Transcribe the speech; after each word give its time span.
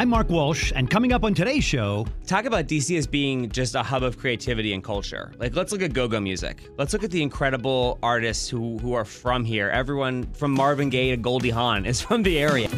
I'm 0.00 0.08
Mark 0.08 0.30
Walsh, 0.30 0.72
and 0.74 0.88
coming 0.88 1.12
up 1.12 1.24
on 1.24 1.34
today's 1.34 1.62
show, 1.62 2.06
talk 2.26 2.46
about 2.46 2.66
DC 2.66 2.96
as 2.96 3.06
being 3.06 3.50
just 3.50 3.74
a 3.74 3.82
hub 3.82 4.02
of 4.02 4.16
creativity 4.16 4.72
and 4.72 4.82
culture. 4.82 5.30
Like, 5.36 5.54
let's 5.54 5.72
look 5.72 5.82
at 5.82 5.92
go-go 5.92 6.18
music. 6.18 6.70
Let's 6.78 6.94
look 6.94 7.04
at 7.04 7.10
the 7.10 7.22
incredible 7.22 7.98
artists 8.02 8.48
who 8.48 8.78
who 8.78 8.94
are 8.94 9.04
from 9.04 9.44
here. 9.44 9.68
Everyone 9.68 10.24
from 10.32 10.52
Marvin 10.52 10.88
Gaye 10.88 11.10
to 11.10 11.18
Goldie 11.18 11.50
Hawn 11.50 11.84
is 11.84 12.00
from 12.06 12.22
the 12.22 12.38
area. 12.38 12.70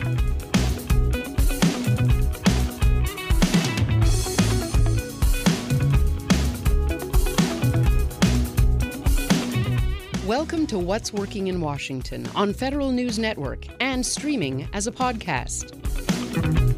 Welcome 10.27 10.66
to 10.66 10.77
What's 10.77 11.12
Working 11.12 11.46
in 11.46 11.61
Washington 11.61 12.29
on 12.34 12.52
Federal 12.52 12.91
News 12.91 13.20
Network 13.20 13.66
and 13.80 14.04
streaming 14.04 14.68
as 14.73 14.89
a 14.89 14.91
podcast. 14.91 16.71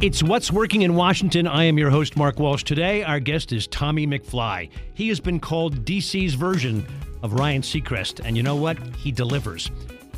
It's 0.00 0.22
What's 0.22 0.52
Working 0.52 0.82
in 0.82 0.94
Washington. 0.94 1.48
I 1.48 1.64
am 1.64 1.76
your 1.76 1.90
host, 1.90 2.16
Mark 2.16 2.38
Walsh. 2.38 2.62
Today, 2.62 3.02
our 3.02 3.18
guest 3.18 3.50
is 3.50 3.66
Tommy 3.66 4.06
McFly. 4.06 4.70
He 4.94 5.08
has 5.08 5.18
been 5.18 5.40
called 5.40 5.84
DC's 5.84 6.34
version 6.34 6.86
of 7.24 7.32
Ryan 7.32 7.62
Seacrest, 7.62 8.24
and 8.24 8.36
you 8.36 8.44
know 8.44 8.54
what? 8.54 8.78
He 8.94 9.10
delivers. 9.10 9.72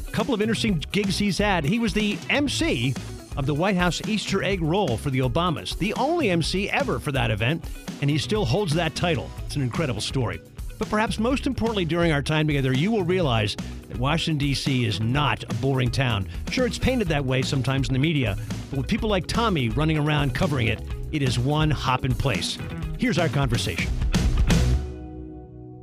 A 0.07 0.11
couple 0.11 0.35
of 0.35 0.43
interesting 0.43 0.85
gigs 0.93 1.17
he's 1.17 1.39
had. 1.39 1.65
He 1.65 1.79
was 1.79 1.95
the 1.95 2.19
MC 2.29 2.93
of 3.39 3.47
the 3.47 3.55
White 3.55 3.77
House 3.77 4.03
Easter 4.07 4.43
egg 4.43 4.61
roll 4.61 4.99
for 4.99 5.09
the 5.09 5.21
Obamas, 5.21 5.79
the 5.79 5.95
only 5.95 6.29
MC 6.29 6.69
ever 6.69 6.99
for 6.99 7.13
that 7.13 7.31
event, 7.31 7.65
and 8.03 8.11
he 8.11 8.19
still 8.19 8.45
holds 8.45 8.75
that 8.75 8.95
title. 8.95 9.31
It's 9.47 9.57
an 9.57 9.63
incredible 9.63 10.03
story. 10.03 10.43
But 10.79 10.91
perhaps 10.91 11.19
most 11.19 11.47
importantly, 11.47 11.87
during 11.87 12.13
our 12.13 12.23
time 12.23 12.47
together, 12.47 12.75
you 12.75 12.91
will 12.91 13.05
realize 13.05 13.57
that 13.89 13.99
Washington, 13.99 14.37
D.C. 14.47 14.85
is 14.85 15.01
not 15.01 15.43
a 15.45 15.55
boring 15.55 15.91
town. 15.91 16.29
Sure, 16.51 16.67
it's 16.67 16.79
painted 16.79 17.09
that 17.09 17.25
way 17.25 17.41
sometimes 17.41 17.89
in 17.89 17.95
the 17.95 17.99
media, 17.99 18.37
but 18.71 18.79
with 18.79 18.89
people 18.89 19.11
like 19.11 19.27
Tommy 19.27 19.69
running 19.69 19.99
around 19.99 20.35
covering 20.35 20.69
it, 20.69 20.81
it 21.13 21.23
is 21.23 21.39
one 21.39 21.71
hop 21.71 22.05
in 22.05 22.15
place. 22.15 22.57
Here's 22.99 23.19
our 23.19 23.29
conversation. 23.29 23.91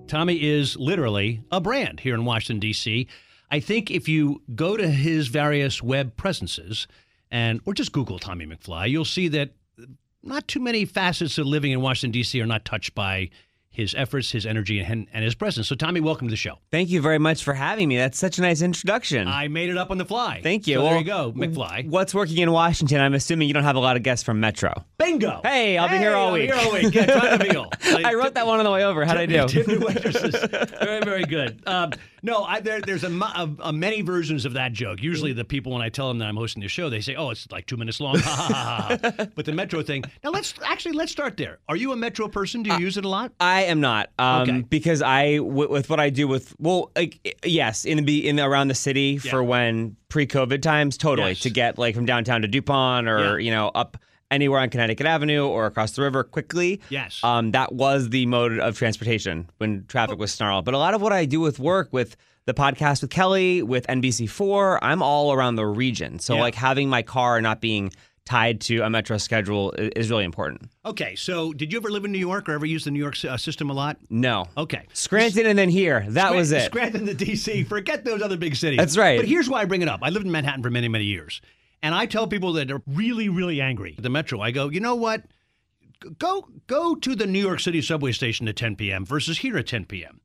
Tommy 0.08 0.42
is 0.42 0.78
literally 0.78 1.42
a 1.52 1.60
brand 1.60 2.00
here 2.00 2.16
in 2.16 2.24
Washington, 2.24 2.60
D.C. 2.62 3.08
I 3.52 3.60
think 3.60 3.92
if 3.92 4.08
you 4.08 4.42
go 4.56 4.78
to 4.78 4.88
his 4.88 5.28
various 5.28 5.84
web 5.84 6.16
presences 6.16 6.88
and 7.30 7.60
or 7.66 7.74
just 7.74 7.92
Google 7.92 8.20
Tommy 8.20 8.46
McFly, 8.46 8.90
you'll 8.90 9.06
see 9.06 9.28
that 9.30 9.52
not 10.24 10.48
too 10.48 10.60
many 10.60 10.86
facets 10.86 11.38
of 11.38 11.46
living 11.46 11.72
in 11.72 11.82
Washington, 11.82 12.12
D.C. 12.12 12.40
are 12.42 12.46
not 12.46 12.66
touched 12.66 12.96
by 12.96 13.30
his 13.78 13.94
efforts, 13.94 14.32
his 14.32 14.48
energy, 14.48 14.80
and, 14.80 15.06
and 15.14 15.24
his 15.24 15.36
presence. 15.36 15.68
So, 15.68 15.76
Tommy, 15.76 16.02
welcome 16.02 16.28
to 16.28 16.32
the 16.32 16.36
show. 16.36 16.58
Thank 16.72 16.90
you 16.90 17.00
very 17.00 17.20
much 17.20 17.44
for 17.44 17.54
having 17.54 17.88
me. 17.88 17.98
That's 17.98 18.18
such 18.18 18.40
a 18.40 18.42
nice 18.42 18.64
introduction. 18.64 19.28
I 19.28 19.50
made 19.50 19.70
it 19.70 19.78
up 19.78 19.92
on 19.92 20.00
the 20.00 20.06
fly. 20.06 20.42
Thank 20.42 20.66
you. 20.66 20.78
So 20.78 20.82
well, 20.82 20.90
there 20.90 21.00
you 21.00 21.06
go, 21.06 21.32
McFly. 21.32 21.88
What's 21.88 22.12
working 22.12 22.40
in 22.40 22.52
Washington? 22.52 23.00
I'm 23.00 23.14
assuming 23.14 23.48
you 23.48 23.54
don't 23.54 23.64
have 23.64 23.76
a 23.76 23.80
lot 23.80 23.96
of 23.96 24.02
guests 24.02 24.24
from 24.24 24.40
Metro. 24.40 24.74
Bingo. 24.98 25.42
Hey, 25.44 25.78
I'll 25.78 25.88
hey, 25.88 25.98
be 25.98 26.00
here 26.00 26.16
all 26.16 26.30
I'll 26.30 26.34
week. 26.34 26.50
Be 26.50 26.58
here 26.58 26.66
all 26.66 26.74
week. 26.74 26.94
Yeah, 26.96 27.06
try 27.06 27.38
to 27.38 27.70
I 28.08 28.16
wrote 28.16 28.34
that 28.34 28.48
one 28.48 28.58
on 28.58 28.66
the 28.66 28.72
way 28.72 28.84
over. 28.84 29.06
How'd 29.06 29.18
I 29.18 29.28
do? 29.28 29.48
very, 30.80 31.02
very 31.02 31.26
good. 31.26 31.62
Um, 31.68 31.92
no, 32.24 32.44
I, 32.44 32.60
there, 32.60 32.82
there's 32.82 33.04
a, 33.04 33.12
a, 33.12 33.56
a, 33.60 33.74
many 33.74 34.02
versions 34.02 34.46
of 34.46 34.54
that 34.54 34.74
joke. 34.74 35.04
Usually, 35.04 35.34
the 35.34 35.46
people 35.46 35.72
when 35.72 35.82
I 35.82 35.90
tell 35.90 36.08
them 36.08 36.18
that 36.18 36.28
I'm 36.28 36.36
hosting 36.36 36.62
the 36.62 36.68
show, 36.68 36.90
they 36.90 37.00
say, 37.00 37.16
"Oh, 37.16 37.30
it's 37.30 37.50
like 37.52 37.68
two 37.68 37.78
minutes 37.78 38.00
long." 38.00 38.16
but 38.24 39.46
the 39.46 39.54
Metro 39.54 39.84
thing. 39.84 40.04
Now, 40.24 40.32
let's 40.32 40.56
actually 40.66 40.94
let's 40.94 41.12
start 41.12 41.38
there. 41.38 41.60
Are 41.70 41.76
you 41.76 41.92
a 41.92 41.96
Metro 41.96 42.28
person? 42.28 42.64
Do 42.64 42.72
you 42.72 42.76
uh, 42.76 42.80
use 42.80 42.98
it 42.98 43.06
a 43.06 43.10
lot? 43.10 43.32
I 43.40 43.64
am 43.68 43.80
not. 43.80 44.10
Um, 44.18 44.42
okay. 44.42 44.62
Because 44.62 45.02
I, 45.02 45.38
w- 45.38 45.70
with 45.70 45.90
what 45.90 46.00
I 46.00 46.10
do 46.10 46.28
with, 46.28 46.56
well, 46.60 46.92
like 46.96 47.38
yes, 47.46 47.86
in 47.86 47.98
the 47.98 48.04
be 48.04 48.28
in 48.28 48.40
around 48.40 48.68
the 48.70 48.76
city 48.76 49.20
yeah. 49.24 49.32
for 49.32 49.44
when 49.44 49.96
pre-COVID 50.10 50.62
times, 50.62 50.98
totally 50.98 51.30
yes. 51.30 51.42
to 51.42 51.50
get 51.50 51.78
like 51.78 51.96
from 51.96 52.06
downtown 52.06 52.42
to 52.42 52.48
Dupont 52.48 53.08
or 53.08 53.40
yeah. 53.40 53.46
you 53.46 53.52
know 53.52 53.72
up 53.76 53.98
anywhere 54.32 54.60
on 54.60 54.70
Connecticut 54.70 55.06
Avenue 55.06 55.46
or 55.46 55.66
across 55.66 55.92
the 55.92 56.02
river 56.02 56.24
quickly. 56.24 56.82
Yes. 56.90 57.24
Um, 57.24 57.52
that 57.52 57.74
was 57.74 58.10
the 58.10 58.26
mode 58.26 58.60
of 58.60 58.78
transportation 58.78 59.50
when 59.58 59.86
traffic 59.88 60.20
was 60.20 60.34
snarled. 60.34 60.66
But 60.66 60.74
a 60.74 60.78
lot 60.78 60.94
of 60.94 61.02
what 61.02 61.14
I 61.14 61.26
do 61.26 61.40
with 61.40 61.60
work, 61.60 61.90
with 61.92 62.16
the 62.46 62.54
podcast 62.54 63.02
with 63.02 63.12
Kelly, 63.12 63.62
with 63.62 63.86
NBC4, 63.88 64.80
I'm 64.82 65.02
all 65.02 65.34
around 65.34 65.56
the 65.56 65.66
region. 65.66 66.20
So, 66.20 66.36
yeah. 66.36 66.42
like, 66.42 66.56
having 66.56 66.90
my 66.90 67.02
car 67.02 67.42
not 67.42 67.62
being 67.62 67.92
tied 68.28 68.60
to 68.60 68.82
a 68.82 68.90
metro 68.90 69.18
schedule 69.18 69.72
is 69.72 70.10
really 70.10 70.26
important. 70.26 70.70
Okay, 70.86 71.16
so 71.16 71.54
did 71.54 71.72
you 71.72 71.80
ever 71.80 71.90
live 71.90 72.04
in 72.04 72.12
New 72.12 72.20
York 72.20 72.50
or 72.50 72.52
ever 72.52 72.66
use 72.66 72.84
the 72.84 72.92
New 72.92 73.00
York 73.00 73.16
uh, 73.24 73.38
system 73.38 73.70
a 73.70 73.74
lot? 73.74 73.98
No. 74.10 74.48
Okay. 74.58 74.86
Scranton 74.94 75.46
and 75.46 75.58
then 75.58 75.70
here. 75.70 76.06
That 76.10 76.36
was 76.36 76.52
it. 76.52 76.66
Scranton 76.66 77.06
to 77.06 77.14
D.C. 77.14 77.64
Forget 77.64 78.04
those 78.04 78.22
other 78.22 78.38
big 78.38 78.56
cities. 78.56 78.78
That's 78.78 78.98
right. 78.98 79.18
But 79.18 79.28
here's 79.28 79.50
why 79.50 79.62
I 79.62 79.66
bring 79.66 79.82
it 79.82 79.88
up. 79.88 80.02
I 80.04 80.10
lived 80.10 80.26
in 80.26 80.32
Manhattan 80.32 80.62
for 80.62 80.70
many, 80.70 80.90
many 80.90 81.06
years. 81.06 81.42
And 81.82 81.96
I 81.96 82.06
tell 82.06 82.28
people 82.28 82.54
that 82.54 82.70
are 82.70 82.82
really, 82.86 83.30
really 83.30 83.62
angry 83.62 83.96
at 83.98 84.04
the 84.04 84.10
metro, 84.10 84.42
I 84.42 84.52
go, 84.52 84.70
you 84.70 84.82
know 84.82 84.96
what? 84.96 85.24
Go 86.20 86.48
go 86.68 86.96
to 86.96 87.16
the 87.16 87.26
New 87.26 87.40
York 87.40 87.60
City 87.60 87.82
subway 87.82 88.12
station 88.12 88.48
at 88.48 88.56
10 88.56 88.76
p.m. 88.76 89.06
versus 89.06 89.40
here 89.40 89.58
at 89.58 89.68
10 89.68 89.86
p.m. 89.86 90.22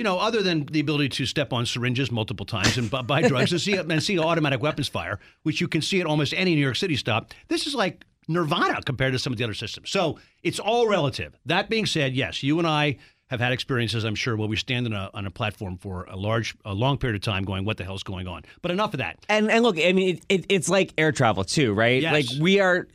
You 0.00 0.04
know, 0.04 0.18
other 0.18 0.40
than 0.40 0.64
the 0.64 0.80
ability 0.80 1.10
to 1.10 1.26
step 1.26 1.52
on 1.52 1.66
syringes 1.66 2.10
multiple 2.10 2.46
times 2.46 2.78
and 2.78 2.90
buy 3.06 3.20
drugs 3.20 3.52
and 3.52 3.60
see 3.60 3.74
and 3.74 4.02
see 4.02 4.18
automatic 4.18 4.62
weapons 4.62 4.88
fire, 4.88 5.20
which 5.42 5.60
you 5.60 5.68
can 5.68 5.82
see 5.82 6.00
at 6.00 6.06
almost 6.06 6.32
any 6.32 6.54
New 6.54 6.62
York 6.62 6.76
City 6.76 6.96
stop. 6.96 7.34
This 7.48 7.66
is 7.66 7.74
like 7.74 8.02
nirvana 8.26 8.80
compared 8.80 9.12
to 9.12 9.18
some 9.18 9.30
of 9.30 9.38
the 9.38 9.44
other 9.44 9.52
systems. 9.52 9.90
So 9.90 10.18
it's 10.42 10.58
all 10.58 10.88
relative. 10.88 11.38
That 11.44 11.68
being 11.68 11.84
said, 11.84 12.14
yes, 12.14 12.42
you 12.42 12.58
and 12.58 12.66
I 12.66 12.96
have 13.26 13.40
had 13.40 13.52
experiences, 13.52 14.04
I'm 14.04 14.14
sure, 14.14 14.38
where 14.38 14.48
we 14.48 14.56
stand 14.56 14.86
on 14.86 14.94
a, 14.94 15.10
on 15.12 15.26
a 15.26 15.30
platform 15.30 15.76
for 15.76 16.04
a 16.04 16.16
large, 16.16 16.56
a 16.64 16.72
long 16.72 16.96
period 16.96 17.16
of 17.16 17.22
time 17.22 17.44
going, 17.44 17.66
what 17.66 17.76
the 17.76 17.84
hell's 17.84 18.02
going 18.02 18.26
on? 18.26 18.44
But 18.62 18.70
enough 18.70 18.94
of 18.94 18.98
that. 19.00 19.18
And, 19.28 19.50
and 19.50 19.62
look, 19.62 19.76
I 19.78 19.92
mean, 19.92 20.16
it, 20.16 20.24
it, 20.30 20.46
it's 20.48 20.70
like 20.70 20.94
air 20.96 21.12
travel 21.12 21.44
too, 21.44 21.74
right? 21.74 22.00
Yes. 22.00 22.12
Like 22.14 22.40
we 22.40 22.58
are 22.58 22.88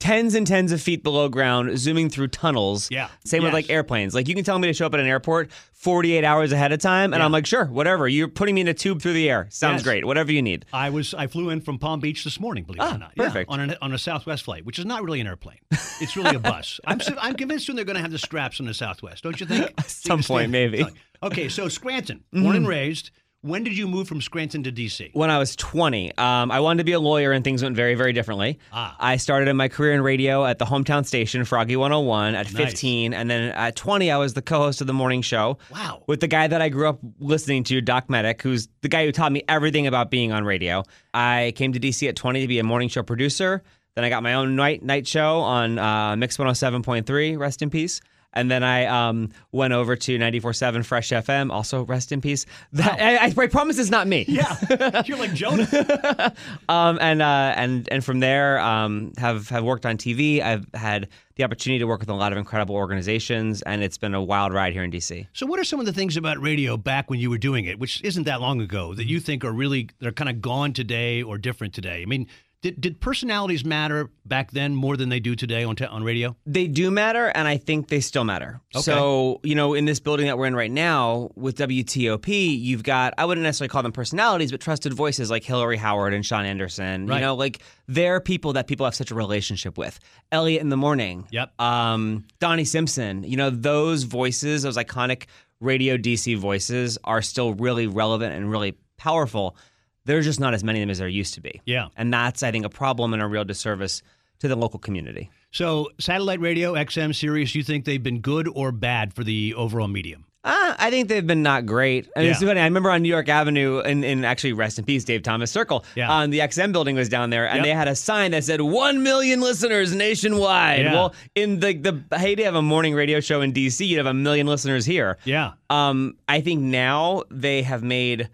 tens 0.00 0.34
and 0.34 0.46
tens 0.46 0.72
of 0.72 0.82
feet 0.82 1.04
below 1.04 1.28
ground, 1.28 1.78
zooming 1.78 2.10
through 2.10 2.28
tunnels. 2.28 2.90
Yeah. 2.90 3.08
Same 3.24 3.42
yes. 3.42 3.46
with 3.46 3.52
like 3.52 3.70
airplanes. 3.70 4.14
Like 4.14 4.26
you 4.26 4.34
can 4.34 4.42
tell 4.42 4.58
me 4.58 4.66
to 4.66 4.74
show 4.74 4.86
up 4.86 4.94
at 4.94 5.00
an 5.00 5.06
airport 5.06 5.52
48 5.74 6.24
hours 6.24 6.52
ahead 6.52 6.72
of 6.72 6.80
time, 6.80 7.14
and 7.14 7.20
yeah. 7.20 7.24
I'm 7.24 7.32
like, 7.32 7.46
sure, 7.46 7.66
whatever. 7.66 8.08
You're 8.08 8.28
putting 8.28 8.54
me 8.54 8.62
in 8.62 8.68
a 8.68 8.74
tube 8.74 9.00
through 9.00 9.12
the 9.12 9.30
air. 9.30 9.46
Sounds 9.50 9.78
yes. 9.78 9.82
great. 9.82 10.04
Whatever 10.04 10.32
you 10.32 10.42
need. 10.42 10.66
I 10.72 10.90
was 10.90 11.14
I 11.14 11.26
flew 11.26 11.50
in 11.50 11.60
from 11.60 11.78
Palm 11.78 12.00
Beach 12.00 12.24
this 12.24 12.40
morning. 12.40 12.64
Believe 12.64 12.80
ah, 12.80 12.90
it 12.90 12.96
or 12.96 12.98
not. 12.98 13.16
Perfect. 13.16 13.50
Yeah, 13.50 13.54
on 13.54 13.70
a 13.70 13.78
on 13.80 13.92
a 13.92 13.98
Southwest 13.98 14.42
flight, 14.42 14.64
which 14.64 14.78
is 14.78 14.84
not 14.84 15.04
really 15.04 15.20
an 15.20 15.26
airplane. 15.26 15.58
It's 16.00 16.16
really 16.16 16.34
a 16.34 16.38
bus. 16.40 16.80
I'm 16.86 17.00
I'm 17.20 17.34
convinced 17.34 17.66
soon 17.66 17.76
they're 17.76 17.84
going 17.84 17.96
to 17.96 18.02
have 18.02 18.10
the 18.10 18.18
straps 18.18 18.58
on 18.58 18.66
the 18.66 18.74
Southwest. 18.74 19.22
Don't 19.22 19.38
you 19.38 19.46
think? 19.46 19.72
At 19.78 19.90
some 19.90 20.22
point, 20.22 20.50
maybe. 20.50 20.84
Okay, 21.22 21.50
so 21.50 21.68
Scranton, 21.68 22.24
born 22.32 22.44
mm-hmm. 22.44 22.56
and 22.56 22.66
raised. 22.66 23.10
When 23.42 23.64
did 23.64 23.74
you 23.74 23.88
move 23.88 24.06
from 24.06 24.20
Scranton 24.20 24.62
to 24.64 24.72
DC? 24.72 25.14
When 25.14 25.30
I 25.30 25.38
was 25.38 25.56
20. 25.56 26.16
Um, 26.18 26.50
I 26.50 26.60
wanted 26.60 26.78
to 26.78 26.84
be 26.84 26.92
a 26.92 27.00
lawyer, 27.00 27.32
and 27.32 27.42
things 27.42 27.62
went 27.62 27.74
very, 27.74 27.94
very 27.94 28.12
differently. 28.12 28.58
Ah. 28.70 28.94
I 29.00 29.16
started 29.16 29.48
in 29.48 29.56
my 29.56 29.68
career 29.68 29.94
in 29.94 30.02
radio 30.02 30.44
at 30.44 30.58
the 30.58 30.66
hometown 30.66 31.06
station, 31.06 31.46
Froggy 31.46 31.74
101, 31.74 32.34
at 32.34 32.46
15. 32.46 33.14
And 33.14 33.30
then 33.30 33.50
at 33.52 33.76
20, 33.76 34.10
I 34.10 34.18
was 34.18 34.34
the 34.34 34.42
co 34.42 34.58
host 34.58 34.82
of 34.82 34.86
the 34.86 34.92
morning 34.92 35.22
show. 35.22 35.56
Wow. 35.72 36.02
With 36.06 36.20
the 36.20 36.28
guy 36.28 36.48
that 36.48 36.60
I 36.60 36.68
grew 36.68 36.86
up 36.86 36.98
listening 37.18 37.64
to, 37.64 37.80
Doc 37.80 38.10
Medic, 38.10 38.42
who's 38.42 38.68
the 38.82 38.88
guy 38.88 39.06
who 39.06 39.12
taught 39.12 39.32
me 39.32 39.42
everything 39.48 39.86
about 39.86 40.10
being 40.10 40.32
on 40.32 40.44
radio. 40.44 40.82
I 41.14 41.54
came 41.56 41.72
to 41.72 41.80
DC 41.80 42.06
at 42.10 42.16
20 42.16 42.42
to 42.42 42.46
be 42.46 42.58
a 42.58 42.64
morning 42.64 42.90
show 42.90 43.02
producer. 43.02 43.62
Then 43.94 44.04
I 44.04 44.10
got 44.10 44.22
my 44.22 44.34
own 44.34 44.54
night 44.54 44.82
night 44.82 45.06
show 45.06 45.40
on 45.40 45.78
uh, 45.78 46.14
Mix 46.14 46.36
107.3, 46.36 47.38
rest 47.38 47.62
in 47.62 47.70
peace. 47.70 48.02
And 48.32 48.50
then 48.50 48.62
I 48.62 48.86
um, 48.86 49.30
went 49.52 49.72
over 49.72 49.96
to 49.96 50.18
94.7 50.18 50.84
Fresh 50.84 51.10
FM, 51.10 51.50
also 51.50 51.84
rest 51.84 52.12
in 52.12 52.20
peace. 52.20 52.46
That, 52.72 52.98
wow. 52.98 53.40
I, 53.40 53.44
I, 53.44 53.46
promise 53.48 53.78
it's 53.78 53.90
not 53.90 54.06
me. 54.06 54.24
Yeah, 54.28 55.02
you're 55.06 55.18
like 55.18 55.34
Jonah. 55.34 56.34
um, 56.68 56.98
and, 57.00 57.22
uh, 57.22 57.54
and, 57.56 57.88
and 57.90 58.04
from 58.04 58.20
there, 58.20 58.60
um, 58.60 59.12
have, 59.18 59.48
have 59.48 59.64
worked 59.64 59.84
on 59.84 59.96
TV. 59.96 60.40
I've 60.40 60.66
had 60.74 61.08
the 61.34 61.44
opportunity 61.44 61.78
to 61.78 61.86
work 61.86 62.00
with 62.00 62.08
a 62.08 62.14
lot 62.14 62.32
of 62.32 62.38
incredible 62.38 62.76
organizations, 62.76 63.62
and 63.62 63.82
it's 63.82 63.98
been 63.98 64.14
a 64.14 64.22
wild 64.22 64.52
ride 64.52 64.72
here 64.72 64.84
in 64.84 64.90
DC. 64.90 65.26
So, 65.32 65.46
what 65.46 65.58
are 65.58 65.64
some 65.64 65.80
of 65.80 65.86
the 65.86 65.92
things 65.92 66.16
about 66.16 66.38
radio 66.40 66.76
back 66.76 67.10
when 67.10 67.18
you 67.18 67.30
were 67.30 67.38
doing 67.38 67.64
it, 67.64 67.78
which 67.78 68.02
isn't 68.04 68.24
that 68.24 68.40
long 68.40 68.60
ago, 68.60 68.94
that 68.94 69.06
you 69.06 69.20
think 69.20 69.44
are 69.44 69.52
really, 69.52 69.88
they're 70.00 70.12
kind 70.12 70.28
of 70.28 70.40
gone 70.40 70.72
today 70.72 71.22
or 71.22 71.38
different 71.38 71.72
today? 71.72 72.02
I 72.02 72.04
mean, 72.04 72.26
did, 72.62 72.80
did 72.80 73.00
personalities 73.00 73.64
matter 73.64 74.10
back 74.26 74.50
then 74.50 74.74
more 74.74 74.96
than 74.96 75.08
they 75.08 75.20
do 75.20 75.34
today 75.34 75.64
on, 75.64 75.76
te- 75.76 75.86
on 75.86 76.04
radio? 76.04 76.36
They 76.44 76.66
do 76.66 76.90
matter, 76.90 77.28
and 77.28 77.48
I 77.48 77.56
think 77.56 77.88
they 77.88 78.00
still 78.00 78.24
matter. 78.24 78.60
Okay. 78.74 78.82
So, 78.82 79.40
you 79.42 79.54
know, 79.54 79.72
in 79.72 79.86
this 79.86 79.98
building 79.98 80.26
that 80.26 80.36
we're 80.36 80.46
in 80.46 80.54
right 80.54 80.70
now 80.70 81.30
with 81.36 81.56
WTOP, 81.56 82.28
you've 82.60 82.82
got, 82.82 83.14
I 83.16 83.24
wouldn't 83.24 83.44
necessarily 83.44 83.70
call 83.70 83.82
them 83.82 83.92
personalities, 83.92 84.50
but 84.50 84.60
trusted 84.60 84.92
voices 84.92 85.30
like 85.30 85.42
Hillary 85.42 85.78
Howard 85.78 86.12
and 86.12 86.24
Sean 86.24 86.44
Anderson. 86.44 87.06
Right. 87.06 87.16
You 87.16 87.20
know, 87.22 87.34
like 87.34 87.60
they're 87.88 88.20
people 88.20 88.52
that 88.52 88.66
people 88.66 88.84
have 88.84 88.94
such 88.94 89.10
a 89.10 89.14
relationship 89.14 89.78
with. 89.78 89.98
Elliot 90.30 90.60
in 90.60 90.68
the 90.68 90.76
morning. 90.76 91.26
Yep. 91.30 91.58
Um, 91.58 92.26
Donnie 92.40 92.66
Simpson. 92.66 93.24
You 93.24 93.38
know, 93.38 93.48
those 93.48 94.02
voices, 94.02 94.62
those 94.62 94.76
iconic 94.76 95.24
radio 95.60 95.96
DC 95.96 96.36
voices 96.36 96.98
are 97.04 97.22
still 97.22 97.54
really 97.54 97.86
relevant 97.86 98.34
and 98.34 98.50
really 98.50 98.76
powerful 98.98 99.56
there's 100.04 100.24
just 100.24 100.40
not 100.40 100.54
as 100.54 100.64
many 100.64 100.80
of 100.80 100.82
them 100.84 100.90
as 100.90 100.98
there 100.98 101.08
used 101.08 101.34
to 101.34 101.40
be. 101.40 101.60
Yeah. 101.66 101.88
And 101.96 102.12
that's, 102.12 102.42
I 102.42 102.50
think, 102.50 102.64
a 102.64 102.70
problem 102.70 103.12
and 103.12 103.22
a 103.22 103.26
real 103.26 103.44
disservice 103.44 104.02
to 104.40 104.48
the 104.48 104.56
local 104.56 104.78
community. 104.78 105.30
So, 105.52 105.90
satellite 105.98 106.40
radio, 106.40 106.74
XM, 106.74 107.14
Sirius, 107.14 107.54
you 107.54 107.62
think 107.62 107.84
they've 107.84 108.02
been 108.02 108.20
good 108.20 108.48
or 108.54 108.72
bad 108.72 109.12
for 109.12 109.24
the 109.24 109.54
overall 109.54 109.88
medium? 109.88 110.24
Uh, 110.42 110.74
I 110.78 110.88
think 110.88 111.08
they've 111.08 111.26
been 111.26 111.42
not 111.42 111.66
great. 111.66 112.08
I 112.16 112.20
mean, 112.20 112.30
it's 112.30 112.40
Yeah. 112.40 112.48
funny. 112.48 112.60
I 112.60 112.64
remember 112.64 112.90
on 112.90 113.02
New 113.02 113.10
York 113.10 113.28
Avenue, 113.28 113.80
and, 113.80 114.02
and 114.02 114.24
actually, 114.24 114.54
rest 114.54 114.78
in 114.78 114.86
peace, 114.86 115.04
Dave 115.04 115.22
Thomas 115.22 115.50
Circle. 115.50 115.84
Yeah. 115.94 116.10
Um, 116.20 116.30
the 116.30 116.38
XM 116.40 116.72
building 116.72 116.96
was 116.96 117.10
down 117.10 117.28
there, 117.28 117.46
and 117.46 117.56
Yep. 117.58 117.64
they 117.66 117.70
had 117.74 117.88
a 117.88 117.94
sign 117.94 118.30
that 118.30 118.44
said 118.44 118.62
"One 118.62 119.02
million 119.02 119.42
listeners 119.42 119.94
nationwide." 119.94 120.80
Yeah. 120.86 120.92
Well, 120.94 121.14
in 121.34 121.60
the 121.60 121.74
the 122.08 122.18
heyday 122.18 122.44
of 122.44 122.54
a 122.54 122.62
morning 122.62 122.94
radio 122.94 123.20
show 123.20 123.42
in 123.42 123.52
DC, 123.52 123.86
you'd 123.86 123.98
have 123.98 124.06
a 124.06 124.14
million 124.14 124.46
listeners 124.46 124.86
here. 124.86 125.18
Yeah. 125.24 125.52
Um, 125.68 126.16
I 126.26 126.40
think 126.40 126.62
now 126.62 127.24
they 127.30 127.60
have 127.60 127.82
made 127.82 128.30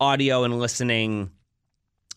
audio 0.00 0.44
and 0.44 0.58
listening 0.58 1.30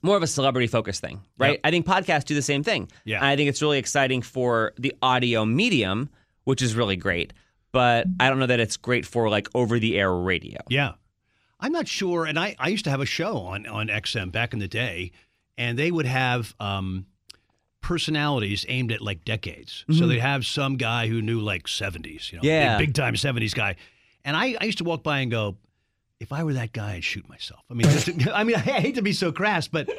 more 0.04 0.18
of 0.18 0.24
a 0.24 0.28
celebrity 0.28 0.68
focused 0.68 1.02
thing, 1.02 1.22
right? 1.38 1.52
Yep. 1.52 1.60
I 1.64 1.72
think 1.72 1.86
podcasts 1.86 2.26
do 2.26 2.34
the 2.36 2.42
same 2.42 2.64
thing. 2.64 2.90
Yeah. 3.06 3.18
And 3.18 3.26
I 3.26 3.36
think 3.36 3.50
it's 3.50 3.62
really 3.62 3.78
exciting 3.78 4.22
for 4.24 4.74
the 4.78 4.96
audio 5.02 5.46
medium, 5.46 6.10
which 6.44 6.62
is 6.62 6.74
really 6.76 6.96
great. 6.96 7.34
But 7.72 8.08
I 8.20 8.30
don't 8.30 8.40
know 8.40 8.48
that 8.48 8.60
it's 8.60 8.78
great 8.78 9.06
for 9.06 9.30
like 9.30 9.48
over 9.56 9.80
the 9.80 9.98
air 10.00 10.12
radio. 10.14 10.60
Yeah. 10.70 10.94
I'm 11.60 11.72
not 11.72 11.88
sure. 11.88 12.26
And 12.26 12.40
I, 12.40 12.56
I 12.60 12.70
used 12.70 12.84
to 12.86 12.90
have 12.90 13.00
a 13.02 13.06
show 13.06 13.38
on, 13.38 13.68
on 13.68 13.88
XM 13.88 14.32
back 14.32 14.54
in 14.54 14.60
the 14.60 14.68
day, 14.68 15.12
and 15.58 15.78
they 15.78 15.92
would 15.92 16.08
have 16.08 16.56
um, 16.60 17.06
personalities 17.82 18.66
aimed 18.68 18.92
at 18.92 19.02
like 19.02 19.24
decades. 19.26 19.86
So 19.92 20.08
they'd 20.08 20.20
have 20.20 20.46
some 20.46 20.78
guy 20.78 21.08
who 21.08 21.22
knew 21.22 21.40
like 21.40 21.64
70s, 21.68 22.32
you 22.32 22.38
know, 22.38 22.44
Yeah. 22.44 22.78
big, 22.78 22.94
time 22.94 23.14
70s 23.14 23.54
guy. 23.54 23.76
And 24.26 24.36
I, 24.36 24.56
I 24.60 24.66
used 24.66 24.80
to 24.80 24.84
walk 24.84 25.04
by 25.04 25.20
and 25.20 25.32
go, 25.32 25.58
if 26.22 26.32
I 26.32 26.44
were 26.44 26.54
that 26.54 26.72
guy, 26.72 26.94
I'd 26.94 27.04
shoot 27.04 27.28
myself. 27.28 27.62
I 27.70 27.74
mean, 27.74 27.90
just, 27.90 28.10
I 28.34 28.44
mean, 28.44 28.56
I 28.56 28.60
hate 28.60 28.96
to 28.96 29.02
be 29.02 29.12
so 29.14 29.32
crass, 29.32 29.68
but 29.68 29.90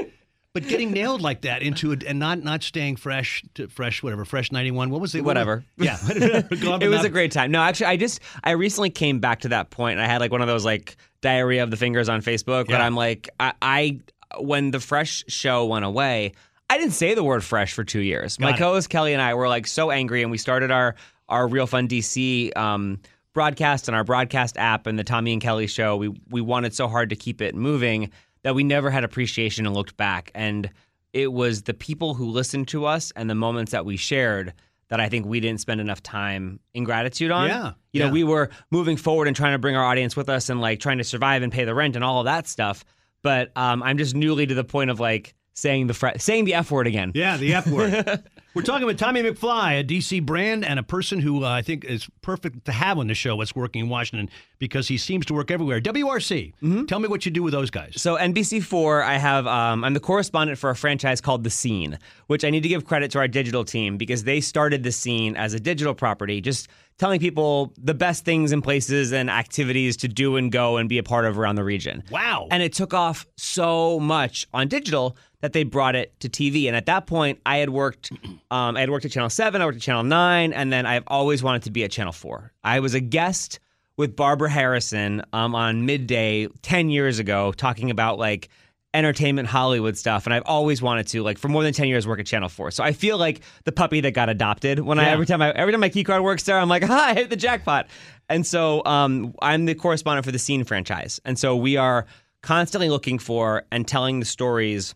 but 0.54 0.68
getting 0.68 0.92
nailed 0.92 1.20
like 1.20 1.42
that 1.42 1.62
into 1.62 1.92
it 1.92 2.02
and 2.04 2.18
not 2.18 2.42
not 2.42 2.62
staying 2.62 2.96
fresh 2.96 3.42
to 3.54 3.68
fresh 3.68 4.02
whatever 4.02 4.24
fresh 4.26 4.52
91 4.52 4.90
what 4.90 5.00
was 5.00 5.14
it 5.14 5.24
Whatever. 5.24 5.64
yeah 5.78 5.96
it 6.10 6.88
was 6.90 7.04
a 7.04 7.08
great 7.08 7.32
time. 7.32 7.50
No, 7.50 7.60
actually, 7.60 7.86
I 7.86 7.96
just 7.96 8.20
I 8.44 8.52
recently 8.52 8.90
came 8.90 9.18
back 9.18 9.40
to 9.40 9.48
that 9.48 9.70
point, 9.70 9.98
and 9.98 10.02
I 10.02 10.06
had 10.10 10.20
like 10.20 10.30
one 10.30 10.42
of 10.42 10.48
those 10.48 10.64
like 10.64 10.96
diarrhea 11.22 11.62
of 11.62 11.70
the 11.70 11.76
fingers 11.76 12.08
on 12.08 12.20
Facebook. 12.22 12.66
But 12.66 12.74
Yeah. 12.78 12.86
I'm 12.86 12.94
like, 12.94 13.28
I, 13.40 13.52
I 13.60 14.00
when 14.38 14.70
the 14.70 14.80
Fresh 14.80 15.24
show 15.28 15.66
went 15.66 15.84
away, 15.84 16.32
I 16.70 16.78
didn't 16.78 16.94
say 16.94 17.14
the 17.14 17.24
word 17.24 17.42
Fresh 17.44 17.72
for 17.72 17.84
two 17.84 18.00
years. 18.00 18.38
My 18.38 18.50
it. 18.50 18.58
co-host 18.58 18.88
Kelly 18.90 19.12
and 19.12 19.20
I 19.22 19.34
were 19.34 19.48
like 19.48 19.66
so 19.66 19.90
angry, 19.90 20.22
and 20.22 20.30
we 20.30 20.38
started 20.38 20.70
our 20.70 20.94
our 21.28 21.48
Real 21.48 21.66
Fun 21.66 21.88
DC 21.88 22.54
um, 22.56 23.00
broadcast 23.32 23.88
and 23.88 23.96
our 23.96 24.04
broadcast 24.04 24.56
app 24.56 24.86
and 24.86 24.98
the 24.98 25.04
Tommy 25.04 25.32
and 25.32 25.42
Kelly 25.42 25.66
show. 25.66 25.96
We 25.96 26.08
we 26.30 26.40
wanted 26.40 26.74
so 26.74 26.88
hard 26.88 27.10
to 27.10 27.16
keep 27.16 27.40
it 27.40 27.54
moving 27.54 28.10
that 28.42 28.54
we 28.54 28.64
never 28.64 28.90
had 28.90 29.04
appreciation 29.04 29.66
and 29.66 29.74
looked 29.74 29.96
back 29.96 30.30
and. 30.34 30.70
It 31.14 31.30
was 31.30 31.64
the 31.64 31.74
people 31.74 32.14
who 32.14 32.30
listened 32.30 32.68
to 32.68 32.86
us 32.86 33.12
and 33.14 33.28
the 33.28 33.34
moments 33.34 33.72
that 33.72 33.84
we 33.84 33.98
shared 33.98 34.54
that 34.88 34.98
I 34.98 35.10
think 35.10 35.26
we 35.26 35.40
didn't 35.40 35.60
spend 35.60 35.78
enough 35.78 36.02
time 36.02 36.58
in 36.72 36.84
gratitude 36.84 37.30
on. 37.30 37.48
Yeah, 37.48 37.72
You 37.92 38.00
know, 38.00 38.06
yeah. 38.06 38.12
we 38.12 38.24
were 38.24 38.48
moving 38.70 38.96
forward 38.96 39.28
and 39.28 39.36
trying 39.36 39.52
to 39.52 39.58
bring 39.58 39.76
our 39.76 39.84
audience 39.84 40.16
with 40.16 40.30
us 40.30 40.48
and 40.48 40.60
like 40.60 40.80
trying 40.80 40.96
to 40.96 41.04
survive 41.04 41.42
and 41.42 41.52
pay 41.52 41.64
the 41.64 41.74
rent 41.74 41.96
and 41.96 42.04
all 42.04 42.20
of 42.20 42.24
that 42.24 42.46
stuff. 42.46 42.82
But 43.20 43.52
um, 43.56 43.82
I'm 43.82 43.98
just 43.98 44.14
newly 44.14 44.46
to 44.46 44.54
the 44.54 44.64
point 44.64 44.88
of 44.88 45.00
like 45.00 45.34
saying 45.54 45.86
the 45.86 45.94
fre- 45.94 46.18
saying 46.18 46.44
the 46.44 46.54
F 46.54 46.70
word 46.70 46.86
again. 46.86 47.12
Yeah, 47.14 47.36
the 47.36 47.54
F 47.54 47.66
word. 47.66 48.22
We're 48.54 48.62
talking 48.62 48.86
with 48.86 48.98
Tommy 48.98 49.22
McFly, 49.22 49.80
a 49.80 49.84
DC 49.84 50.24
brand, 50.26 50.64
and 50.64 50.78
a 50.78 50.82
person 50.82 51.20
who 51.20 51.42
uh, 51.42 51.48
I 51.48 51.62
think 51.62 51.86
is 51.86 52.06
perfect 52.20 52.66
to 52.66 52.72
have 52.72 52.98
on 52.98 53.06
the 53.06 53.14
show. 53.14 53.34
What's 53.34 53.56
working 53.56 53.82
in 53.82 53.88
Washington 53.88 54.28
because 54.58 54.86
he 54.86 54.96
seems 54.96 55.26
to 55.26 55.34
work 55.34 55.50
everywhere. 55.50 55.80
WRC. 55.80 56.52
Mm-hmm. 56.62 56.84
Tell 56.84 57.00
me 57.00 57.08
what 57.08 57.26
you 57.26 57.32
do 57.32 57.42
with 57.42 57.52
those 57.52 57.70
guys. 57.70 57.94
So 57.96 58.16
NBC4, 58.16 59.02
I 59.02 59.18
have 59.18 59.46
um, 59.46 59.82
I'm 59.82 59.94
the 59.94 60.00
correspondent 60.00 60.58
for 60.58 60.70
a 60.70 60.76
franchise 60.76 61.20
called 61.20 61.44
The 61.44 61.50
Scene, 61.50 61.98
which 62.28 62.44
I 62.44 62.50
need 62.50 62.62
to 62.62 62.68
give 62.68 62.84
credit 62.84 63.10
to 63.12 63.18
our 63.18 63.26
digital 63.26 63.64
team 63.64 63.96
because 63.96 64.24
they 64.24 64.40
started 64.40 64.82
The 64.82 64.92
Scene 64.92 65.34
as 65.34 65.54
a 65.54 65.58
digital 65.58 65.94
property, 65.94 66.40
just 66.40 66.68
telling 66.98 67.20
people 67.20 67.72
the 67.76 67.94
best 67.94 68.24
things 68.24 68.52
and 68.52 68.62
places 68.62 69.12
and 69.12 69.30
activities 69.30 69.96
to 69.98 70.08
do 70.08 70.36
and 70.36 70.52
go 70.52 70.76
and 70.76 70.88
be 70.88 70.98
a 70.98 71.02
part 71.02 71.24
of 71.24 71.38
around 71.38 71.56
the 71.56 71.64
region. 71.64 72.02
Wow. 72.10 72.48
And 72.50 72.62
it 72.62 72.72
took 72.72 72.94
off 72.94 73.26
so 73.36 73.98
much 74.00 74.46
on 74.52 74.68
digital 74.68 75.16
that 75.40 75.52
they 75.52 75.64
brought 75.64 75.96
it 75.96 76.18
to 76.20 76.28
TV. 76.28 76.66
And 76.66 76.76
at 76.76 76.86
that 76.86 77.06
point, 77.06 77.40
I 77.44 77.58
had 77.58 77.70
worked, 77.70 78.12
um, 78.50 78.76
I 78.76 78.80
had 78.80 78.90
worked 78.90 79.04
at 79.04 79.10
Channel 79.10 79.30
Seven, 79.30 79.60
I 79.60 79.66
worked 79.66 79.76
at 79.76 79.82
Channel 79.82 80.04
Nine, 80.04 80.52
and 80.52 80.72
then 80.72 80.86
I've 80.86 81.04
always 81.06 81.42
wanted 81.42 81.62
to 81.64 81.70
be 81.70 81.84
at 81.84 81.90
Channel 81.90 82.12
Four. 82.12 82.52
I 82.62 82.80
was 82.80 82.94
a 82.94 83.00
guest 83.00 83.58
with 83.96 84.16
Barbara 84.16 84.50
Harrison 84.50 85.22
um, 85.32 85.54
on 85.54 85.84
midday 85.84 86.46
ten 86.62 86.88
years 86.88 87.18
ago, 87.18 87.52
talking 87.52 87.90
about 87.90 88.18
like 88.18 88.48
entertainment 88.94 89.48
Hollywood 89.48 89.96
stuff, 89.96 90.26
and 90.26 90.34
I've 90.34 90.42
always 90.46 90.82
wanted 90.82 91.06
to 91.08 91.22
like 91.22 91.38
for 91.38 91.48
more 91.48 91.62
than 91.62 91.72
ten 91.72 91.88
years 91.88 92.06
work 92.06 92.20
at 92.20 92.26
Channel 92.26 92.48
Four. 92.48 92.70
So 92.70 92.84
I 92.84 92.92
feel 92.92 93.18
like 93.18 93.40
the 93.64 93.72
puppy 93.72 94.00
that 94.02 94.12
got 94.12 94.28
adopted. 94.28 94.80
When 94.80 94.98
I 94.98 95.08
every 95.08 95.26
time 95.26 95.40
I 95.42 95.50
every 95.50 95.72
time 95.72 95.80
my 95.80 95.88
key 95.88 96.04
card 96.04 96.22
works 96.22 96.42
there, 96.44 96.58
I'm 96.58 96.68
like, 96.68 96.82
ha, 96.86 97.06
I 97.08 97.14
hit 97.14 97.30
the 97.30 97.36
jackpot. 97.36 97.88
And 98.28 98.46
so 98.46 98.82
um, 98.84 99.34
I'm 99.42 99.66
the 99.66 99.74
correspondent 99.74 100.24
for 100.24 100.32
the 100.32 100.38
Scene 100.38 100.64
franchise, 100.64 101.20
and 101.24 101.38
so 101.38 101.56
we 101.56 101.76
are 101.76 102.06
constantly 102.42 102.90
looking 102.90 103.18
for 103.18 103.64
and 103.70 103.86
telling 103.86 104.20
the 104.20 104.26
stories 104.26 104.94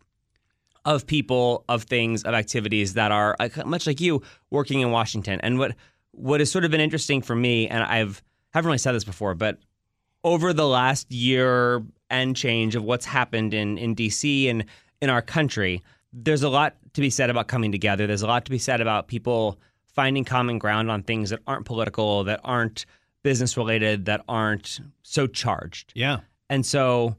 of 0.85 1.07
people, 1.07 1.65
of 1.69 1.83
things, 1.85 2.23
of 2.23 2.35
activities 2.35 2.95
that 2.95 3.13
are 3.13 3.37
much 3.65 3.87
like 3.87 4.01
you 4.01 4.23
working 4.51 4.81
in 4.81 4.91
Washington. 4.91 5.41
And 5.43 5.59
what 5.59 5.75
what 6.13 6.41
has 6.41 6.51
sort 6.51 6.65
of 6.65 6.71
been 6.71 6.81
interesting 6.81 7.23
for 7.23 7.35
me, 7.35 7.69
and 7.69 7.83
I've 7.83 8.23
haven't 8.55 8.69
really 8.69 8.79
said 8.79 8.93
this 8.93 9.05
before, 9.05 9.35
but 9.35 9.59
over 10.27 10.53
the 10.53 10.67
last 10.67 11.11
year 11.11 11.83
and 12.11 12.37
change 12.37 12.75
of 12.75 12.83
what's 12.85 13.07
happened 13.07 13.55
in 13.55 13.79
in 13.79 13.95
DC 13.95 14.51
and 14.51 14.65
in 15.01 15.09
our 15.09 15.23
country, 15.23 15.83
there's 16.13 16.43
a 16.43 16.49
lot 16.49 16.75
to 16.95 17.01
be 17.01 17.11
said 17.11 17.31
about 17.31 17.47
coming 17.49 17.71
together. 17.73 18.07
There's 18.07 18.23
a 18.23 18.27
lot 18.27 18.45
to 18.47 18.51
be 18.51 18.59
said 18.59 18.81
about 18.81 19.07
people 19.09 19.59
finding 19.95 20.25
common 20.25 20.59
ground 20.59 20.91
on 20.91 21.03
things 21.03 21.31
that 21.31 21.41
aren't 21.47 21.65
political, 21.65 22.25
that 22.25 22.41
aren't 22.45 22.85
business 23.23 23.57
related, 23.57 24.05
that 24.07 24.23
aren't 24.29 24.81
so 25.03 25.27
charged. 25.27 25.93
yeah. 25.95 26.21
And 26.49 26.65
so 26.65 27.17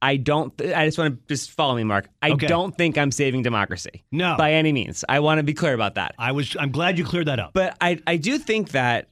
I 0.00 0.16
don't, 0.16 0.56
th- 0.56 0.72
I 0.74 0.84
just 0.86 0.96
want 0.96 1.26
to 1.26 1.34
just 1.34 1.50
follow 1.50 1.74
me, 1.74 1.82
Mark. 1.82 2.08
I 2.22 2.30
Okay. 2.30 2.46
don't 2.46 2.76
think 2.76 2.96
I'm 2.96 3.10
saving 3.10 3.42
democracy 3.42 4.04
No. 4.12 4.36
by 4.38 4.52
any 4.52 4.72
means. 4.72 5.04
I 5.08 5.18
want 5.20 5.38
to 5.38 5.42
be 5.42 5.54
clear 5.54 5.74
about 5.74 5.96
that. 5.96 6.14
I 6.18 6.30
was. 6.32 6.56
I'm 6.58 6.70
glad 6.70 6.98
you 6.98 7.04
cleared 7.04 7.26
that 7.26 7.40
up. 7.40 7.52
But 7.52 7.76
I, 7.80 8.00
I 8.06 8.16
do 8.16 8.38
think 8.38 8.70
that 8.70 9.08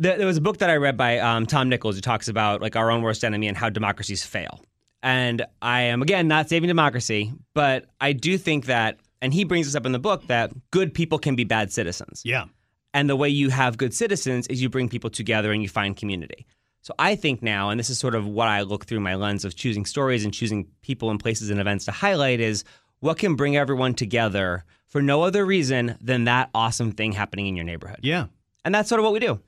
th- 0.00 0.18
there 0.18 0.26
was 0.26 0.36
a 0.36 0.40
book 0.40 0.58
that 0.58 0.70
I 0.70 0.76
read 0.76 0.96
by 0.96 1.18
um, 1.18 1.46
Tom 1.46 1.68
Nichols 1.68 1.94
who 1.96 2.00
talks 2.00 2.28
about 2.28 2.60
like 2.60 2.76
our 2.76 2.90
own 2.90 3.02
worst 3.02 3.24
enemy 3.24 3.48
and 3.48 3.56
how 3.56 3.68
democracies 3.68 4.24
fail. 4.24 4.60
And 5.02 5.44
I 5.62 5.82
am, 5.82 6.02
again, 6.02 6.28
not 6.28 6.48
saving 6.48 6.68
democracy, 6.68 7.32
but 7.54 7.86
I 8.00 8.12
do 8.12 8.38
think 8.38 8.66
that, 8.66 8.98
and 9.20 9.32
he 9.32 9.44
brings 9.44 9.66
this 9.66 9.74
up 9.74 9.86
in 9.86 9.92
the 9.92 9.98
book, 9.98 10.26
that 10.26 10.52
good 10.70 10.94
people 10.94 11.18
can 11.18 11.36
be 11.36 11.44
bad 11.44 11.72
citizens. 11.72 12.22
yeah. 12.24 12.46
And 12.94 13.10
the 13.10 13.16
way 13.16 13.28
you 13.28 13.50
have 13.50 13.76
good 13.76 13.92
citizens 13.92 14.46
is 14.46 14.62
you 14.62 14.70
bring 14.70 14.88
people 14.88 15.10
together 15.10 15.52
and 15.52 15.62
you 15.62 15.68
find 15.68 15.94
community. 15.94 16.46
So 16.80 16.94
I 16.98 17.14
think 17.14 17.42
now, 17.42 17.68
and 17.68 17.78
this 17.78 17.90
is 17.90 17.98
sort 17.98 18.14
of 18.14 18.26
what 18.26 18.48
I 18.48 18.62
look 18.62 18.86
through 18.86 19.00
my 19.00 19.16
lens 19.16 19.44
of 19.44 19.54
choosing 19.54 19.84
stories 19.84 20.24
and 20.24 20.32
choosing 20.32 20.66
people 20.80 21.10
and 21.10 21.20
places 21.20 21.50
and 21.50 21.60
events 21.60 21.84
to 21.86 21.92
highlight 21.92 22.40
is 22.40 22.64
what 23.00 23.18
can 23.18 23.34
bring 23.34 23.54
everyone 23.54 23.92
together 23.92 24.64
for 24.86 25.02
no 25.02 25.22
other 25.24 25.44
reason 25.44 25.98
than 26.00 26.24
that 26.24 26.48
awesome 26.54 26.92
thing 26.92 27.12
happening 27.12 27.48
in 27.48 27.54
your 27.54 27.66
neighborhood. 27.66 28.00
Yeah. 28.02 28.26
And 28.64 28.74
that's 28.74 28.88
sort 28.88 28.98
of 28.98 29.04
what 29.04 29.12
we 29.12 29.18
do. 29.20 29.40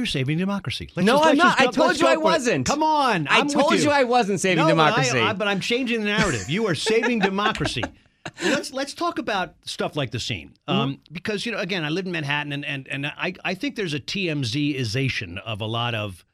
You're 0.00 0.06
saving 0.06 0.38
democracy. 0.38 0.88
Let's 0.96 1.06
No, 1.06 1.18
just- 1.18 1.28
I'm 1.28 1.36
not. 1.36 1.60
I 1.60 1.66
told 1.66 2.00
you 2.00 2.06
I 2.06 2.16
wasn't. 2.16 2.66
Come 2.66 2.82
on. 2.82 3.28
I 3.28 3.38
I'm 3.40 3.46
with 3.46 3.54
told 3.54 3.72
you. 3.74 3.80
you 3.84 3.90
I 3.90 4.04
wasn't 4.04 4.40
saving 4.40 4.66
no, 4.66 4.74
but 4.74 4.80
I- 4.80 4.90
democracy. 4.90 5.18
I, 5.20 5.32
but 5.34 5.46
I'm 5.46 5.60
changing 5.60 6.00
the 6.00 6.06
narrative. 6.06 6.48
You 6.48 6.66
are 6.68 6.74
saving 6.74 7.18
democracy. 7.30 7.84
let's 8.42 8.72
let's 8.72 8.94
talk 8.94 9.18
about 9.18 9.54
stuff 9.64 9.96
like 9.96 10.10
the 10.10 10.20
scene, 10.20 10.52
um, 10.68 10.76
Mm-hmm. 10.94 11.02
because 11.12 11.44
you 11.46 11.52
know, 11.52 11.58
again, 11.58 11.84
I 11.84 11.88
live 11.90 12.06
in 12.06 12.12
Manhattan, 12.12 12.52
and 12.52 12.64
and 12.64 12.88
and 12.88 13.06
I 13.06 13.34
I 13.44 13.54
think 13.54 13.76
there's 13.76 13.94
a 13.94 14.00
TMZization 14.00 15.38
of 15.38 15.60
a 15.60 15.66
lot 15.66 15.94
of 15.94 16.24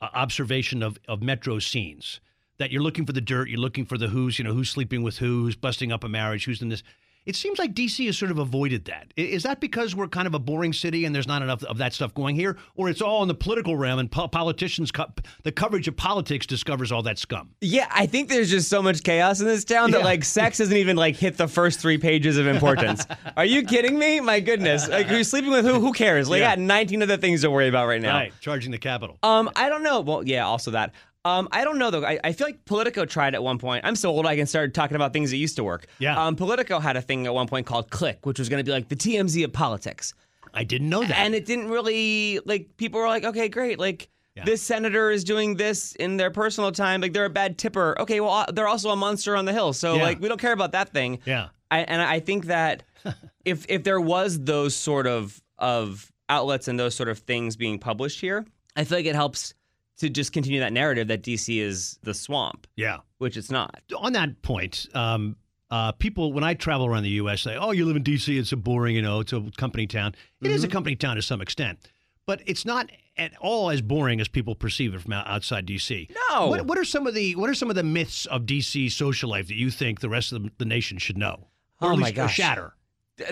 observation 0.00 0.82
of 0.82 0.98
of 1.08 1.22
metro 1.22 1.58
scenes. 1.58 2.20
That 2.58 2.70
you're 2.70 2.82
looking 2.82 3.04
for 3.04 3.12
the 3.12 3.20
dirt, 3.20 3.48
you're 3.50 3.60
looking 3.60 3.84
for 3.84 3.98
the 3.98 4.08
who's, 4.08 4.38
you 4.38 4.44
know, 4.44 4.54
who's 4.54 4.70
sleeping 4.70 5.02
with 5.02 5.18
who, 5.18 5.42
who's 5.44 5.56
busting 5.56 5.92
up 5.92 6.02
a 6.04 6.08
marriage, 6.08 6.46
who's 6.46 6.62
in 6.62 6.70
this. 6.70 6.82
It 7.26 7.34
seems 7.36 7.58
like 7.58 7.74
DC 7.74 8.06
has 8.06 8.16
sort 8.16 8.30
of 8.30 8.38
avoided 8.38 8.84
that. 8.84 9.12
Is 9.16 9.42
that 9.42 9.60
because 9.60 9.96
we're 9.96 10.06
kind 10.06 10.28
of 10.28 10.34
a 10.34 10.38
boring 10.38 10.72
city 10.72 11.04
and 11.04 11.14
there's 11.14 11.26
not 11.26 11.42
enough 11.42 11.64
of 11.64 11.78
that 11.78 11.92
stuff 11.92 12.14
going 12.14 12.36
here, 12.36 12.56
or 12.76 12.88
it's 12.88 13.02
all 13.02 13.22
in 13.22 13.28
the 13.28 13.34
political 13.34 13.76
realm 13.76 13.98
and 13.98 14.10
po- 14.10 14.28
politicians, 14.28 14.92
co- 14.92 15.06
the 15.42 15.50
coverage 15.50 15.88
of 15.88 15.96
politics 15.96 16.46
discovers 16.46 16.92
all 16.92 17.02
that 17.02 17.18
scum? 17.18 17.50
Yeah, 17.60 17.88
I 17.90 18.06
think 18.06 18.28
there's 18.28 18.48
just 18.48 18.68
so 18.68 18.80
much 18.80 19.02
chaos 19.02 19.40
in 19.40 19.46
this 19.46 19.64
town 19.64 19.90
that 19.90 20.04
like 20.04 20.24
sex 20.24 20.58
doesn't 20.58 20.76
even 20.76 20.96
like 20.96 21.16
hit 21.16 21.36
the 21.36 21.48
first 21.48 21.80
three 21.80 21.98
pages 21.98 22.38
of 22.38 22.46
importance. 22.46 23.04
Are 23.36 23.44
you 23.44 23.64
kidding 23.64 23.98
me? 23.98 24.20
My 24.20 24.38
goodness. 24.38 24.88
Like 24.88 25.06
who's 25.06 25.28
sleeping 25.28 25.50
with 25.50 25.64
who? 25.64 25.80
Who 25.80 25.92
cares? 25.92 26.28
Like 26.28 26.40
Yeah. 26.40 26.54
Got 26.54 26.60
19 26.60 27.02
other 27.02 27.16
things 27.16 27.40
to 27.42 27.50
worry 27.50 27.66
about 27.68 27.88
right 27.88 28.00
now. 28.00 28.14
Right, 28.16 28.32
charging 28.40 28.70
the 28.70 28.78
capital. 28.78 29.18
Um, 29.24 29.50
I 29.56 29.68
don't 29.68 29.82
know. 29.82 30.00
Well, 30.00 30.26
yeah, 30.26 30.46
also 30.46 30.70
that. 30.70 30.92
Um, 31.26 31.48
I 31.52 31.64
don't 31.64 31.78
know 31.78 31.90
though. 31.90 32.04
I, 32.04 32.18
I 32.22 32.32
feel 32.32 32.46
like 32.46 32.64
Politico 32.64 33.04
tried 33.04 33.34
at 33.34 33.42
one 33.42 33.58
point. 33.58 33.84
I'm 33.84 33.96
so 33.96 34.10
old 34.10 34.26
I 34.26 34.36
can 34.36 34.46
start 34.46 34.74
talking 34.74 34.94
about 34.96 35.12
things 35.12 35.30
that 35.30 35.36
used 35.36 35.56
to 35.56 35.64
work. 35.64 35.86
Yeah. 35.98 36.22
Um, 36.26 36.36
Politico 36.36 36.78
had 36.78 36.96
a 36.96 37.02
thing 37.02 37.26
at 37.26 37.34
one 37.34 37.46
point 37.48 37.66
called 37.66 37.90
Click, 37.90 38.24
which 38.26 38.38
was 38.38 38.48
going 38.48 38.60
to 38.60 38.64
be 38.64 38.72
like 38.72 38.88
the 38.88 38.96
TMZ 38.96 39.44
of 39.44 39.52
politics, 39.52 40.14
I 40.54 40.64
didn't 40.64 40.88
know 40.88 41.02
that. 41.04 41.18
and 41.18 41.34
it 41.34 41.44
didn't 41.46 41.68
really 41.68 42.40
like. 42.46 42.76
People 42.76 43.00
were 43.00 43.08
like, 43.08 43.24
okay, 43.24 43.48
great, 43.48 43.78
like. 43.78 44.08
Yeah. 44.38 44.44
This 44.44 44.60
senator 44.60 45.10
is 45.10 45.24
doing 45.24 45.56
this 45.56 45.94
in 45.94 46.18
their 46.18 46.30
personal 46.30 46.70
time. 46.70 47.00
Like 47.00 47.14
they're 47.14 47.24
a 47.24 47.30
bad 47.30 47.56
tipper. 47.56 47.98
Okay, 47.98 48.20
well 48.20 48.30
uh, 48.32 48.52
they're 48.52 48.68
also 48.68 48.90
a 48.90 48.96
monster 48.96 49.34
on 49.34 49.46
the 49.46 49.52
hill. 49.54 49.72
So 49.72 49.94
Yeah. 49.96 50.02
like 50.02 50.20
we 50.20 50.28
don't 50.28 50.38
care 50.38 50.52
about 50.52 50.72
that 50.72 50.90
thing. 50.90 51.20
yeah, 51.24 51.48
I, 51.70 51.78
and 51.80 52.02
I 52.02 52.20
think 52.20 52.44
that 52.46 52.82
if 53.46 53.64
if 53.70 53.82
there 53.82 53.98
was 53.98 54.38
those 54.44 54.76
sort 54.76 55.06
of 55.06 55.42
of 55.58 56.12
outlets 56.28 56.68
and 56.68 56.78
those 56.78 56.94
sort 56.94 57.08
of 57.08 57.20
things 57.20 57.56
being 57.56 57.78
published 57.78 58.20
here, 58.20 58.44
I 58.76 58.84
feel 58.84 58.98
like 58.98 59.06
it 59.06 59.14
helps 59.14 59.54
to 59.98 60.08
just 60.10 60.32
continue 60.32 60.60
that 60.60 60.72
narrative 60.72 61.08
that 61.08 61.22
DC 61.22 61.58
is 61.60 61.98
the 62.02 62.12
swamp, 62.14 62.66
Yeah. 62.76 62.98
which 63.18 63.36
it's 63.36 63.50
not. 63.50 63.80
On 63.96 64.12
that 64.12 64.42
point, 64.42 64.86
um, 64.94 65.36
uh, 65.70 65.92
people 65.92 66.32
when 66.32 66.44
I 66.44 66.54
travel 66.54 66.86
around 66.86 67.02
the 67.02 67.10
U.S. 67.10 67.40
say, 67.42 67.56
"Oh, 67.56 67.72
you 67.72 67.86
live 67.86 67.96
in 67.96 68.02
D.C. 68.04 68.38
It's 68.38 68.52
a 68.52 68.56
boring. 68.56 68.94
You 68.94 69.02
know, 69.02 69.18
it's 69.20 69.32
a 69.32 69.42
company 69.56 69.86
town. 69.88 70.14
It 70.40 70.52
is 70.52 70.62
a 70.62 70.68
company 70.68 70.94
town 70.94 71.16
to 71.16 71.22
some 71.22 71.40
extent, 71.40 71.80
but 72.24 72.40
it's 72.46 72.64
not 72.64 72.88
at 73.16 73.32
all 73.40 73.70
as 73.70 73.80
boring 73.82 74.20
as 74.20 74.28
people 74.28 74.54
perceive 74.54 74.94
it 74.94 75.00
from 75.00 75.12
outside 75.14 75.66
D.C." 75.66 76.08
No. 76.30 76.46
What, 76.46 76.66
what 76.66 76.78
are 76.78 76.84
some 76.84 77.08
of 77.08 77.14
the 77.14 77.34
What 77.34 77.50
are 77.50 77.54
some 77.54 77.68
of 77.68 77.74
the 77.74 77.82
myths 77.82 78.26
of 78.26 78.46
D.C. 78.46 78.90
social 78.90 79.28
life 79.30 79.48
that 79.48 79.56
you 79.56 79.70
think 79.72 79.98
the 80.00 80.08
rest 80.08 80.30
of 80.32 80.44
the, 80.44 80.52
the 80.58 80.64
nation 80.64 80.98
should 80.98 81.18
know? 81.18 81.48
Or 81.80 81.92
Oh 81.92 81.96
my 81.96 82.06
least, 82.06 82.14
gosh. 82.14 82.34
shatter. 82.36 82.75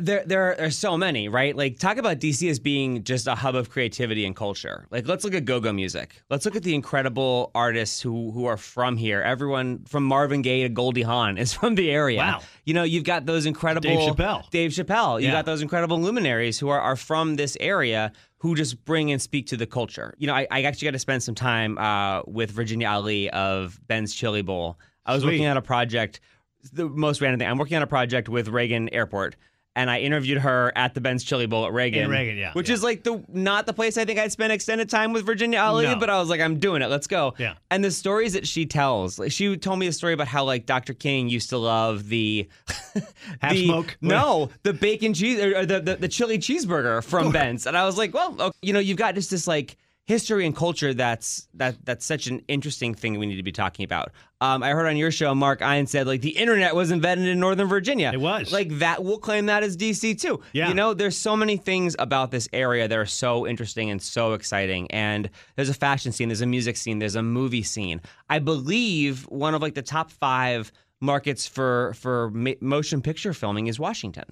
There, 0.00 0.23
there 0.25 0.59
are 0.64 0.71
so 0.71 0.97
many, 0.97 1.29
right? 1.29 1.55
Like, 1.55 1.79
talk 1.79 1.99
about 1.99 2.19
DC 2.19 2.49
as 2.49 2.59
being 2.59 3.05
just 3.05 3.26
a 3.26 3.35
hub 3.35 3.55
of 3.55 3.69
creativity 3.69 4.25
and 4.25 4.35
culture. 4.35 4.87
Like, 4.91 5.07
let's 5.07 5.25
look 5.25 5.35
at 5.35 5.45
go-go 5.45 5.75
music. 5.75 6.23
Let's 6.31 6.47
look 6.47 6.57
at 6.57 6.62
the 6.62 6.75
incredible 6.75 7.50
artists 7.55 8.00
who 8.00 8.31
who 8.31 8.47
are 8.47 8.57
from 8.57 8.97
here. 8.97 9.21
Everyone 9.21 9.85
from 9.85 10.05
Marvin 10.05 10.41
Gaye 10.41 10.62
to 10.62 10.71
Goldie 10.71 11.03
Hawn 11.03 11.37
is 11.37 11.53
from 11.59 11.75
the 11.75 11.91
area. 11.91 12.17
Wow. 12.19 12.41
You 12.64 12.73
know, 12.73 12.83
you've 12.83 13.05
got 13.05 13.26
those 13.26 13.45
incredible 13.45 13.91
Dave 13.91 14.14
Chappelle. 14.14 14.49
Dave 14.50 14.71
Chappelle. 14.71 15.21
You 15.21 15.26
Yeah. 15.26 15.33
got 15.35 15.45
those 15.45 15.61
incredible 15.61 16.00
luminaries 16.00 16.59
who 16.59 16.71
are, 16.71 16.81
are 16.81 16.97
from 16.97 17.37
this 17.37 17.55
area 17.61 18.11
who 18.38 18.55
just 18.55 18.83
bring 18.87 19.12
and 19.12 19.21
speak 19.21 19.47
to 19.49 19.57
the 19.59 19.67
culture. 19.67 20.14
You 20.17 20.29
know, 20.29 20.35
I, 20.35 20.47
I 20.50 20.62
actually 20.62 20.87
got 20.87 20.93
to 20.93 20.99
spend 20.99 21.23
some 21.23 21.35
time 21.35 21.76
uh, 21.76 22.23
with 22.26 22.50
Virginia 22.50 22.88
Ali 22.88 23.29
of 23.31 23.79
Ben's 23.87 24.14
Chili 24.14 24.41
Bowl. 24.41 24.79
I 25.05 25.12
was 25.12 25.23
Sweet. 25.23 25.33
working 25.33 25.47
on 25.47 25.59
a 25.59 25.62
project, 25.62 26.21
the 26.73 26.88
most 26.88 27.21
random 27.21 27.38
thing. 27.38 27.49
I'm 27.49 27.59
working 27.59 27.76
on 27.76 27.83
a 27.83 27.87
project 27.87 28.31
with 28.31 28.49
Reagan 28.49 28.88
Airport. 28.95 29.37
And 29.76 29.90
I 29.90 29.99
interviewed 30.00 30.38
her 30.38 30.73
at 30.76 30.95
the 30.95 31.00
Ben's 31.00 31.25
Chili 31.25 31.47
Bowl 31.47 31.66
at 31.66 31.73
Reagan. 31.73 32.04
In 32.04 32.11
Reagan, 32.11 32.37
yeah, 32.37 32.52
Which 32.52 32.69
yeah. 32.69 32.75
is 32.75 32.83
like 32.85 33.02
the 33.02 33.25
not 33.28 33.66
the 33.66 33.73
place 33.73 33.99
I 33.99 34.04
think 34.04 34.21
I'd 34.21 34.31
spend 34.31 34.52
extended 34.52 34.88
time 34.88 35.12
with 35.12 35.26
Virginia 35.26 35.59
Ali, 35.59 35.87
No. 35.87 35.97
but 35.97 36.09
I 36.09 36.21
was 36.21 36.28
like, 36.28 36.40
I'm 36.40 36.61
doing 36.61 36.81
it. 36.81 36.87
Let's 36.87 37.09
go. 37.09 37.35
Yeah. 37.38 37.54
And 37.73 37.83
the 37.85 37.90
stories 37.90 38.35
that 38.35 38.47
she 38.47 38.66
tells, 38.66 39.19
like 39.19 39.33
she 39.33 39.57
told 39.57 39.81
me 39.81 39.88
a 39.88 39.93
story 39.93 40.12
about 40.12 40.28
how 40.28 40.45
like 40.45 40.64
Dr. 40.66 40.95
King 40.95 41.28
used 41.28 41.49
to 41.50 41.59
love 41.59 42.09
the 42.09 42.49
Half 43.40 43.52
the- 43.52 43.64
smoke? 43.66 43.97
No, 44.00 44.50
the 44.62 44.73
bacon 44.73 45.12
cheese 45.14 45.40
or, 45.40 45.59
or 45.59 45.66
the, 45.66 45.81
the 45.81 45.97
the 45.97 46.09
chili 46.09 46.38
cheeseburger 46.38 47.02
from 47.02 47.33
Ben's, 47.33 47.66
and 47.66 47.76
I 47.76 47.85
was 47.85 47.99
like, 47.99 48.14
well, 48.14 48.35
okay. 48.40 48.57
you 48.62 48.73
know, 48.73 48.78
you've 48.78 48.99
got 48.99 49.14
just 49.16 49.31
this 49.31 49.47
like 49.49 49.76
history 50.06 50.44
and 50.44 50.54
culture 50.54 50.92
that's 50.92 51.49
that 51.54 51.76
that's 51.84 52.04
such 52.04 52.26
an 52.26 52.42
interesting 52.46 52.94
thing 52.94 53.18
we 53.18 53.26
need 53.26 53.37
to 53.37 53.42
be 53.42 53.52
talking 53.52 53.84
about. 53.84 54.12
Um, 54.40 54.62
I 54.62 54.70
heard 54.70 54.87
on 54.87 54.99
your 54.99 55.11
show, 55.11 55.34
Mark 55.34 55.62
Ian 55.62 55.87
said 55.87 56.06
like 56.06 56.20
the 56.20 56.37
internet 56.37 56.75
was 56.75 56.90
invented 56.90 57.26
in 57.26 57.40
Northern 57.40 57.66
Virginia. 57.68 58.11
It 58.12 58.20
was. 58.20 58.52
like 58.52 58.68
that. 58.80 59.02
We'll 59.02 59.18
claim 59.18 59.46
that 59.46 59.62
as 59.62 59.76
DC 59.76 60.20
too. 60.20 60.40
Yeah. 60.52 60.68
you 60.68 60.75
know, 60.75 60.92
there's 60.92 61.16
so 61.16 61.37
many 61.37 61.56
things 61.56 61.96
about 61.99 62.30
this 62.30 62.49
area 62.52 62.87
that 62.87 62.99
are 62.99 63.06
so 63.06 63.46
interesting 63.46 63.90
and 63.90 64.00
so 64.02 64.34
exciting. 64.34 64.90
And 64.90 65.30
there's 65.56 65.70
a 65.70 65.75
fashion 65.75 66.12
scene, 66.12 66.28
there's 66.28 66.42
a 66.42 66.46
music 66.46 66.76
scene, 66.76 66.99
there's 66.99 67.16
a 67.16 67.23
movie 67.23 67.62
scene. 67.62 68.02
I 68.28 68.40
believe 68.40 69.23
one 69.25 69.54
of 69.54 69.62
like 69.62 69.75
the 69.75 69.82
top 69.82 70.11
five 70.11 70.70
markets 71.00 71.46
for 71.46 71.94
for 71.94 72.30
motion 72.61 73.00
picture 73.00 73.32
filming 73.32 73.68
is 73.68 73.78
Washington. 73.78 74.25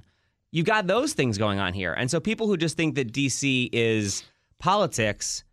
You 0.50 0.64
got 0.64 0.86
those 0.86 1.14
things 1.14 1.38
going 1.38 1.60
on 1.60 1.72
here, 1.72 1.94
and 1.94 2.10
so 2.10 2.20
people 2.20 2.46
who 2.46 2.58
just 2.58 2.76
think 2.76 2.96
that 2.96 3.10
DC 3.10 3.70
is 3.72 4.22
politics. 4.58 5.44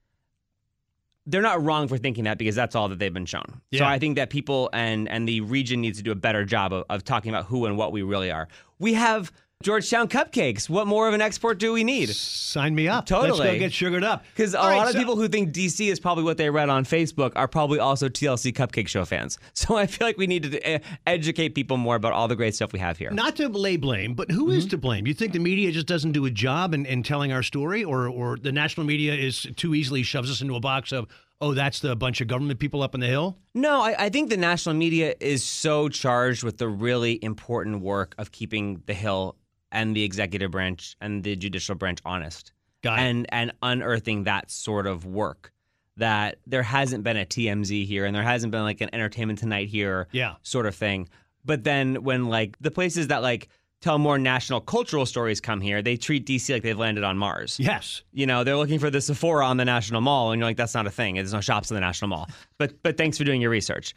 They're 1.29 1.41
not 1.41 1.63
wrong 1.63 1.88
for 1.88 1.98
thinking 1.98 2.24
that 2.24 2.38
because 2.38 2.55
that's 2.55 2.75
all 2.75 2.89
that 2.89 3.00
they've 3.00 3.13
been 3.13 3.25
shown. 3.25 3.62
So 3.74 3.86
I 3.86 4.00
think 4.00 4.15
that 4.15 4.29
people 4.29 4.69
and 4.74 5.07
and 5.07 5.27
the 5.27 5.41
region 5.41 5.81
needs 5.81 5.98
to 6.00 6.03
do 6.03 6.12
a 6.12 6.15
better 6.15 6.43
job 6.43 6.74
of, 6.74 6.86
of 6.89 7.03
talking 7.03 7.29
about 7.29 7.45
who 7.45 7.65
and 7.65 7.77
what 7.77 7.91
we 7.91 8.01
really 8.01 8.31
are. 8.31 8.48
We 8.79 8.93
have 8.95 9.31
Georgetown 9.63 10.07
cupcakes. 10.07 10.69
What 10.69 10.87
more 10.87 11.09
of 11.09 11.13
an 11.13 11.19
export 11.19 11.59
do 11.59 11.73
we 11.73 11.83
need? 11.83 12.07
Sign 12.07 12.73
me 12.73 12.87
up. 12.87 13.05
Totally. 13.05 13.39
Let's 13.39 13.51
go 13.55 13.59
get 13.59 13.73
sugared 13.73 14.05
up. 14.05 14.23
Because 14.33 14.53
a 14.53 14.59
All 14.61 14.69
right, 14.69 14.77
lot 14.77 14.85
of 14.87 14.93
so- 14.93 14.99
people 14.99 15.17
who 15.17 15.27
think 15.27 15.51
DC 15.53 15.91
is 15.91 15.99
probably 15.99 16.23
what 16.23 16.37
they 16.37 16.49
read 16.49 16.69
on 16.69 16.85
Facebook 16.85 17.33
are 17.35 17.45
probably 17.45 17.77
also 17.77 18.07
TLC 18.07 18.53
Cupcake 18.53 18.87
Show 18.87 19.03
fans. 19.03 19.37
So 19.53 19.75
I 19.75 19.85
feel 19.87 20.07
like 20.07 20.17
we 20.17 20.27
need 20.27 20.43
to 20.43 20.75
uh, 20.75 20.79
educate 21.05 21.49
people 21.55 21.75
more 21.75 21.97
about 21.97 22.13
all 22.13 22.29
the 22.29 22.37
great 22.37 22.55
stuff 22.55 22.71
we 22.71 22.79
have 22.79 22.97
here. 22.97 23.11
Not 23.11 23.35
to 23.35 23.49
lay 23.49 23.75
blame, 23.75 24.13
but 24.13 24.31
who 24.31 24.49
is 24.49 24.63
Mm-hmm. 24.63 24.69
to 24.69 24.77
blame? 24.77 25.05
You 25.07 25.13
think 25.13 25.33
the 25.33 25.39
media 25.39 25.73
just 25.73 25.87
doesn't 25.87 26.13
do 26.13 26.25
a 26.25 26.31
job 26.31 26.73
in, 26.73 26.85
in 26.85 27.03
telling 27.03 27.33
our 27.33 27.43
story, 27.43 27.83
or 27.83 28.07
or 28.07 28.37
the 28.37 28.53
national 28.53 28.85
media 28.87 29.13
is 29.13 29.45
too 29.57 29.75
easily 29.75 30.03
shoves 30.03 30.31
us 30.31 30.39
into 30.39 30.55
a 30.55 30.61
box 30.61 30.93
of, 30.93 31.05
oh, 31.41 31.53
that's 31.53 31.81
the 31.81 31.97
bunch 31.97 32.21
of 32.21 32.27
government 32.29 32.59
people 32.61 32.81
up 32.81 32.93
on 32.93 33.01
the 33.01 33.07
hill? 33.07 33.37
No, 33.53 33.81
I, 33.81 34.05
I 34.05 34.09
think 34.09 34.29
the 34.29 34.37
national 34.37 34.75
media 34.75 35.15
is 35.19 35.43
so 35.43 35.89
charged 35.89 36.43
with 36.43 36.57
the 36.57 36.69
really 36.69 37.19
important 37.21 37.81
work 37.81 38.15
of 38.17 38.31
keeping 38.31 38.81
the 38.85 38.93
Hill 38.93 39.35
and 39.71 39.95
the 39.95 40.03
executive 40.03 40.51
branch 40.51 40.95
and 41.01 41.23
the 41.23 41.35
judicial 41.35 41.75
branch 41.75 41.99
honest. 42.05 42.51
Got 42.81 42.99
it. 42.99 43.01
and 43.03 43.25
and 43.29 43.51
unearthing 43.61 44.23
that 44.23 44.49
sort 44.51 44.88
of 44.88 45.05
work. 45.05 45.51
That 45.97 46.38
there 46.47 46.63
hasn't 46.63 47.03
been 47.03 47.17
a 47.17 47.25
TMZ 47.25 47.85
here, 47.85 48.05
and 48.05 48.15
there 48.15 48.23
hasn't 48.23 48.51
been 48.51 48.61
like 48.63 48.79
an 48.79 48.89
Entertainment 48.93 49.38
Tonight 49.39 49.67
here, 49.67 50.07
Yeah. 50.13 50.35
sort 50.43 50.65
of 50.65 50.73
thing. 50.75 51.09
But 51.43 51.65
then 51.65 52.03
when 52.03 52.27
like 52.29 52.57
the 52.61 52.71
places 52.71 53.07
that 53.07 53.21
like 53.21 53.49
tell 53.81 53.97
more 53.97 54.17
national 54.17 54.61
cultural 54.61 55.05
stories 55.05 55.41
come 55.41 55.59
here, 55.59 55.81
they 55.81 55.97
treat 55.97 56.25
DC 56.25 56.53
like 56.53 56.63
they've 56.63 56.77
landed 56.79 57.03
on 57.03 57.17
Mars. 57.17 57.57
Yes. 57.59 58.03
You 58.13 58.25
know, 58.25 58.45
they're 58.45 58.55
looking 58.57 58.79
for 58.79 58.89
the 58.89 59.01
Sephora 59.01 59.45
on 59.45 59.57
the 59.57 59.65
National 59.65 59.99
Mall, 59.99 60.31
and 60.31 60.39
you're 60.39 60.47
like, 60.49 60.55
that's 60.57 60.73
not 60.73 60.88
a 60.88 60.91
thing. 60.91 61.15
There's 61.15 61.33
no 61.33 61.41
shops 61.41 61.69
in 61.69 61.75
the 61.75 61.81
National 61.81 62.07
Mall. 62.07 62.29
But 62.57 62.81
but 62.81 62.95
thanks 62.97 63.17
for 63.17 63.25
doing 63.25 63.41
your 63.41 63.51
research. 63.51 63.93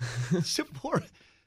Sephora. 0.42 1.02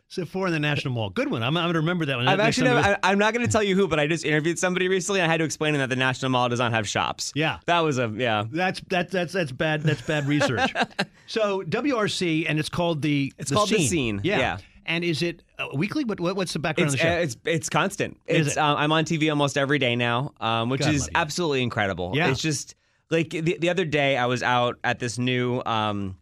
Sephora 0.07 0.47
in 0.47 0.53
the 0.53 0.59
National 0.59 0.93
Mall. 0.93 1.09
Good 1.09 1.31
one. 1.31 1.41
I'm, 1.43 1.57
I'm 1.57 1.63
going 1.65 1.73
to 1.73 1.79
remember 1.79 2.05
that 2.05 2.15
one. 2.17 2.25
Next 2.25 2.39
actually 2.39 2.69
I 2.69 2.73
never, 2.73 2.87
go- 2.87 2.95
I, 3.03 3.11
I'm 3.11 3.17
not 3.17 3.33
going 3.33 3.45
to 3.45 3.51
tell 3.51 3.63
you 3.63 3.75
who, 3.75 3.87
but 3.87 3.99
I 3.99 4.07
just 4.07 4.23
interviewed 4.23 4.59
somebody 4.59 4.87
recently, 4.87 5.19
and 5.19 5.27
I 5.29 5.31
had 5.33 5.37
to 5.39 5.43
explain 5.45 5.73
to 5.73 5.79
them 5.79 5.89
that 5.89 5.95
the 5.95 5.99
National 5.99 6.29
Mall 6.31 6.47
does 6.47 6.59
not 6.59 6.71
have 6.73 6.87
shops. 6.87 7.31
Yeah. 7.35 7.57
that 7.65 7.79
was 7.79 7.97
a 7.97 8.11
yeah. 8.15 8.45
That's 8.51 8.81
that, 8.89 9.09
that's 9.11 9.33
that's 9.33 9.51
bad. 9.51 9.81
That's 9.81 10.01
bad 10.01 10.27
research. 10.27 10.71
so 11.27 11.63
WRC, 11.63 12.45
and 12.47 12.59
it's 12.59 12.69
called 12.69 13.01
the. 13.01 13.33
It's 13.37 13.51
called 13.51 13.69
The 13.69 13.85
Scene, 13.87 14.21
Yeah. 14.23 14.37
yeah. 14.39 14.57
And 14.87 15.03
is 15.03 15.23
it 15.23 15.41
uh, 15.57 15.69
weekly? 15.73 16.03
What, 16.03 16.19
what 16.19 16.35
what's 16.35 16.53
the 16.53 16.59
background 16.59 16.93
It's 16.93 16.93
of 16.93 16.99
the 16.99 17.05
show? 17.07 17.17
uh, 17.17 17.21
it's 17.21 17.37
it's 17.45 17.69
constant. 17.69 18.19
Is 18.27 18.45
It's 18.47 18.55
it? 18.55 18.59
um, 18.59 18.77
I'm 18.77 18.91
on 18.91 19.03
TV 19.05 19.31
almost 19.31 19.57
every 19.57 19.79
day 19.79 19.95
now, 19.95 20.33
um, 20.39 20.69
which 20.69 20.81
God 20.81 20.93
is 20.93 21.09
absolutely 21.15 21.63
incredible. 21.63 22.11
Yeah. 22.13 22.29
It's 22.29 22.39
just 22.39 22.75
like 23.09 23.31
the, 23.31 23.57
the 23.59 23.69
other 23.69 23.85
day 23.85 24.15
I 24.15 24.27
was 24.27 24.43
out 24.43 24.77
at 24.83 24.99
this 24.99 25.17
new 25.17 25.63
um, 25.65 26.17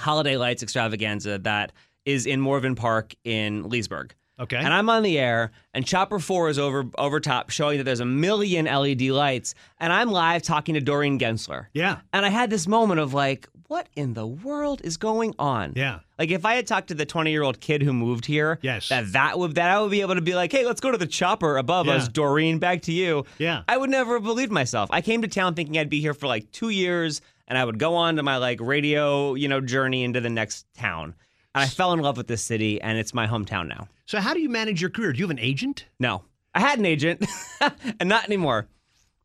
holiday 0.00 0.38
lights 0.38 0.62
extravaganza 0.62 1.36
that 1.40 1.72
is 2.08 2.26
in 2.26 2.40
Morven 2.40 2.74
Park 2.74 3.14
in 3.24 3.68
Leesburg. 3.68 4.14
okay. 4.40 4.56
And 4.56 4.72
I'm 4.72 4.88
on 4.88 5.02
the 5.02 5.18
air, 5.18 5.50
and 5.74 5.84
Chopper 5.84 6.18
4 6.18 6.48
is 6.48 6.58
over 6.58 6.84
over 6.96 7.20
top, 7.20 7.50
showing 7.50 7.78
that 7.78 7.84
there's 7.84 8.00
a 8.00 8.04
million 8.06 8.64
LED 8.66 9.02
lights, 9.02 9.54
and 9.78 9.92
I'm 9.92 10.10
live 10.10 10.42
talking 10.42 10.74
to 10.74 10.80
Doreen 10.80 11.18
Gentzler. 11.18 11.66
yeah. 11.72 11.98
And 12.12 12.24
I 12.24 12.30
had 12.30 12.48
this 12.50 12.66
moment 12.66 13.00
of 13.00 13.12
like, 13.14 13.48
what 13.66 13.86
in 13.96 14.14
the 14.14 14.26
world 14.26 14.80
is 14.82 14.96
going 14.96 15.34
on? 15.38 15.74
Yeah. 15.76 15.98
Like 16.18 16.30
if 16.30 16.46
I 16.46 16.54
had 16.54 16.66
talked 16.66 16.88
to 16.88 16.94
the 16.94 17.04
20 17.04 17.30
year 17.30 17.42
old 17.42 17.60
kid 17.60 17.82
who 17.82 17.92
moved 17.92 18.24
here, 18.24 18.58
Yes. 18.62 18.88
that 18.88 19.12
that 19.12 19.38
would 19.38 19.56
that 19.56 19.68
I 19.70 19.80
would 19.82 19.90
be 19.90 20.00
able 20.00 20.14
to 20.14 20.22
be 20.22 20.34
like, 20.34 20.50
hey, 20.52 20.64
let's 20.64 20.80
go 20.80 20.90
to 20.90 20.96
the 20.98 21.06
chopper 21.06 21.58
above 21.58 21.86
Yeah. 21.86 21.94
us, 21.96 22.08
Doreen. 22.08 22.58
Back 22.58 22.82
to 22.82 22.92
you. 22.92 23.24
Yeah. 23.38 23.62
I 23.68 23.76
would 23.76 23.90
never 23.90 24.14
have 24.14 24.22
believed 24.24 24.50
myself. 24.52 24.88
I 24.90 25.02
came 25.02 25.20
to 25.22 25.28
town 25.28 25.54
thinking 25.54 25.76
I'd 25.76 25.90
be 25.90 26.00
here 26.00 26.14
for 26.14 26.26
like 26.28 26.50
two 26.52 26.70
years, 26.70 27.20
and 27.46 27.58
I 27.58 27.64
would 27.64 27.78
go 27.78 27.94
on 27.96 28.16
to 28.16 28.22
my 28.22 28.38
like 28.38 28.58
radio, 28.62 29.34
you 29.34 29.48
know, 29.48 29.60
journey 29.60 30.02
into 30.02 30.20
the 30.22 30.30
next 30.30 30.64
town. 30.74 31.14
And 31.62 31.66
I 31.66 31.68
fell 31.68 31.92
in 31.92 32.00
love 32.00 32.16
with 32.16 32.26
this 32.28 32.42
city, 32.42 32.80
and 32.80 32.98
it's 32.98 33.12
my 33.14 33.26
hometown 33.26 33.68
now. 33.68 33.88
So 34.06 34.20
how 34.20 34.34
do 34.34 34.40
you 34.40 34.48
manage 34.48 34.80
your 34.80 34.90
career? 34.90 35.12
Do 35.12 35.18
you 35.18 35.24
have 35.24 35.30
an 35.30 35.38
agent? 35.38 35.86
No, 35.98 36.22
I 36.54 36.60
had 36.60 36.78
an 36.78 36.86
agent, 36.86 37.24
and 38.00 38.08
not 38.08 38.24
anymore. 38.24 38.66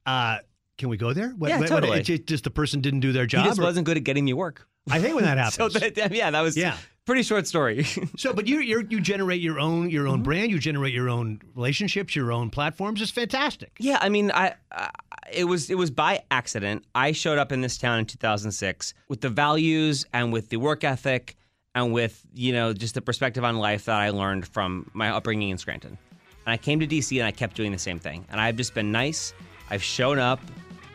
Uh, 0.05 0.37
can 0.77 0.89
we 0.89 0.97
go 0.97 1.13
there? 1.13 1.29
What, 1.29 1.49
Yeah, 1.49 1.59
what- 1.59 1.69
totally. 1.69 1.99
It's 1.99 2.07
just, 2.07 2.25
just 2.25 2.43
the 2.43 2.49
person 2.49 2.81
didn't 2.81 2.99
do 3.01 3.11
their 3.11 3.23
He 3.23 3.27
job. 3.29 3.45
just 3.45 3.59
or- 3.59 3.63
wasn't 3.63 3.85
good 3.85 3.97
at 3.97 4.03
getting 4.03 4.25
me 4.25 4.33
work. 4.33 4.67
I 4.91 4.99
hate 4.99 5.15
when 5.15 5.23
that 5.23 5.37
happens. 5.45 5.55
So 5.73 5.79
that, 5.79 6.11
yeah, 6.13 6.29
that 6.31 6.41
was 6.41 6.57
Yeah. 6.57 6.75
pretty 7.05 7.23
short 7.23 7.47
story. 7.47 7.85
So, 8.17 8.33
but 8.33 8.47
you 8.47 8.59
you 8.59 8.85
you 8.89 8.99
generate 8.99 9.39
your 9.39 9.59
own 9.59 9.89
your 9.89 10.03
Mm-hmm. 10.05 10.13
own 10.13 10.23
brand. 10.23 10.51
You 10.51 10.59
generate 10.59 10.93
your 10.93 11.07
own 11.09 11.39
relationships, 11.55 12.15
your 12.17 12.33
own 12.33 12.49
platforms. 12.49 13.01
It's 13.01 13.09
fantastic. 13.11 13.71
Yeah, 13.79 13.97
I 14.01 14.09
mean, 14.09 14.29
I, 14.31 14.55
I 14.73 14.89
it 15.31 15.45
was 15.45 15.69
it 15.69 15.75
was 15.77 15.89
by 15.89 16.23
accident. 16.31 16.83
I 16.93 17.13
showed 17.13 17.37
up 17.37 17.53
in 17.53 17.61
this 17.61 17.77
town 17.77 17.99
in 17.99 18.05
2006 18.05 18.93
with 19.07 19.21
the 19.21 19.29
values 19.29 20.05
and 20.13 20.33
with 20.33 20.49
the 20.49 20.57
work 20.57 20.83
ethic 20.83 21.37
and 21.75 21.93
with 21.93 22.23
you 22.33 22.53
know 22.53 22.73
just 22.73 22.93
the 22.95 23.01
perspective 23.01 23.43
on 23.43 23.57
life 23.57 23.85
that 23.85 23.95
I 23.95 24.09
learned 24.09 24.47
from 24.47 24.89
my 24.93 25.09
upbringing 25.09 25.49
in 25.49 25.57
Scranton. 25.57 25.97
And 26.45 26.51
I 26.53 26.57
came 26.57 26.79
to 26.81 26.87
DC 26.87 27.17
and 27.17 27.25
I 27.25 27.31
kept 27.31 27.55
doing 27.55 27.71
the 27.71 27.77
same 27.79 27.99
thing. 27.99 28.25
And 28.29 28.39
I've 28.41 28.57
just 28.57 28.73
been 28.73 28.91
nice. 28.91 29.33
I've 29.69 29.81
shown 29.83 30.19
up, 30.19 30.41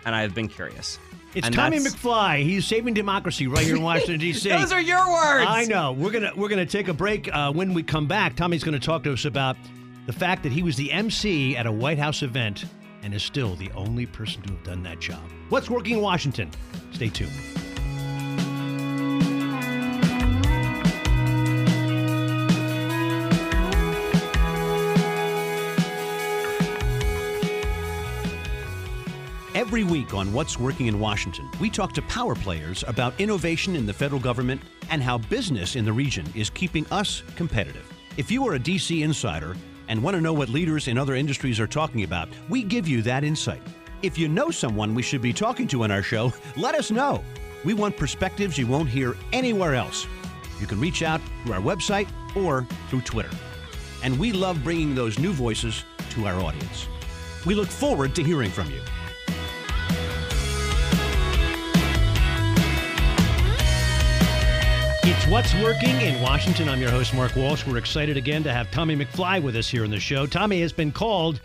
and 0.04 0.14
I've 0.14 0.34
been 0.34 0.46
curious. 0.48 0.98
It's 1.34 1.46
And 1.46 1.54
Tommy 1.54 1.78
that's- 1.78 1.94
McFly. 1.96 2.42
He's 2.42 2.66
saving 2.66 2.94
democracy 2.94 3.46
right 3.46 3.64
here 3.64 3.76
in 3.76 3.82
Washington 3.82 4.18
D.C. 4.20 4.48
Those 4.50 4.72
are 4.72 4.80
your 4.80 5.06
words. 5.10 5.46
I 5.48 5.64
know. 5.64 5.92
We're 5.92 6.10
gonna 6.10 6.32
we're 6.36 6.48
gonna 6.48 6.66
take 6.66 6.88
a 6.88 6.94
break. 6.94 7.34
Uh, 7.34 7.52
when 7.52 7.74
we 7.74 7.82
come 7.82 8.06
back, 8.06 8.36
Tommy's 8.36 8.62
gonna 8.64 8.78
talk 8.78 9.02
to 9.04 9.12
us 9.12 9.24
about 9.24 9.56
the 10.06 10.12
fact 10.12 10.42
that 10.42 10.52
he 10.52 10.62
was 10.62 10.76
the 10.76 10.90
MC 10.92 11.56
at 11.56 11.66
a 11.66 11.72
White 11.72 11.98
House 11.98 12.22
event 12.22 12.64
and 13.02 13.14
is 13.14 13.22
still 13.22 13.54
the 13.56 13.70
only 13.72 14.06
person 14.06 14.42
to 14.42 14.52
have 14.52 14.64
done 14.64 14.82
that 14.82 15.00
job. 15.00 15.20
What's 15.50 15.68
working 15.70 15.96
in 15.96 16.00
Washington? 16.02 16.50
Stay 16.92 17.08
tuned. 17.08 17.30
Week, 29.88 30.14
on 30.14 30.32
What's 30.32 30.58
Working 30.58 30.86
in 30.86 31.00
Washington, 31.00 31.48
we 31.60 31.70
talk 31.70 31.92
to 31.94 32.02
power 32.02 32.34
players 32.34 32.84
about 32.86 33.18
innovation 33.18 33.74
in 33.74 33.86
the 33.86 33.92
federal 33.92 34.20
government 34.20 34.60
and 34.90 35.02
how 35.02 35.18
business 35.18 35.76
in 35.76 35.84
the 35.84 35.92
region 35.92 36.26
is 36.34 36.50
keeping 36.50 36.86
us 36.92 37.22
competitive. 37.36 37.90
If 38.16 38.30
you 38.30 38.46
are 38.46 38.54
a 38.54 38.58
DC 38.58 39.02
insider 39.02 39.56
and 39.88 40.02
want 40.02 40.14
to 40.14 40.20
know 40.20 40.34
what 40.34 40.50
leaders 40.50 40.88
in 40.88 40.98
other 40.98 41.14
industries 41.14 41.58
are 41.58 41.66
talking 41.66 42.04
about, 42.04 42.28
we 42.48 42.62
give 42.62 42.86
you 42.86 43.00
that 43.02 43.24
insight. 43.24 43.62
If 44.02 44.18
you 44.18 44.28
know 44.28 44.50
someone 44.50 44.94
we 44.94 45.02
should 45.02 45.22
be 45.22 45.32
talking 45.32 45.66
to 45.68 45.84
on 45.84 45.90
our 45.90 46.02
show, 46.02 46.32
let 46.56 46.74
us 46.74 46.90
know. 46.90 47.24
We 47.64 47.74
want 47.74 47.96
perspectives 47.96 48.58
you 48.58 48.66
won't 48.66 48.88
hear 48.88 49.16
anywhere 49.32 49.74
else. 49.74 50.06
You 50.60 50.66
can 50.66 50.80
reach 50.80 51.02
out 51.02 51.20
through 51.42 51.54
our 51.54 51.60
website 51.60 52.08
or 52.36 52.66
through 52.90 53.00
Twitter. 53.02 53.34
And 54.02 54.18
we 54.18 54.32
love 54.32 54.62
bringing 54.62 54.94
those 54.94 55.18
new 55.18 55.32
voices 55.32 55.84
to 56.10 56.26
our 56.26 56.38
audience. 56.40 56.86
We 57.46 57.54
look 57.54 57.68
forward 57.68 58.14
to 58.16 58.22
hearing 58.22 58.50
from 58.50 58.70
you. 58.70 58.80
It's 65.10 65.26
What's 65.26 65.54
Working 65.54 65.98
in 66.02 66.20
Washington. 66.20 66.68
I'm 66.68 66.82
your 66.82 66.90
host, 66.90 67.14
Mark 67.14 67.34
Walsh. 67.34 67.66
We're 67.66 67.78
excited 67.78 68.18
again 68.18 68.42
to 68.42 68.52
have 68.52 68.70
Tommy 68.70 68.94
McFly 68.94 69.42
with 69.42 69.56
us 69.56 69.66
here 69.66 69.82
in 69.82 69.90
the 69.90 69.98
show. 69.98 70.26
Tommy 70.26 70.60
has 70.60 70.70
been 70.70 70.92
called 70.92 71.40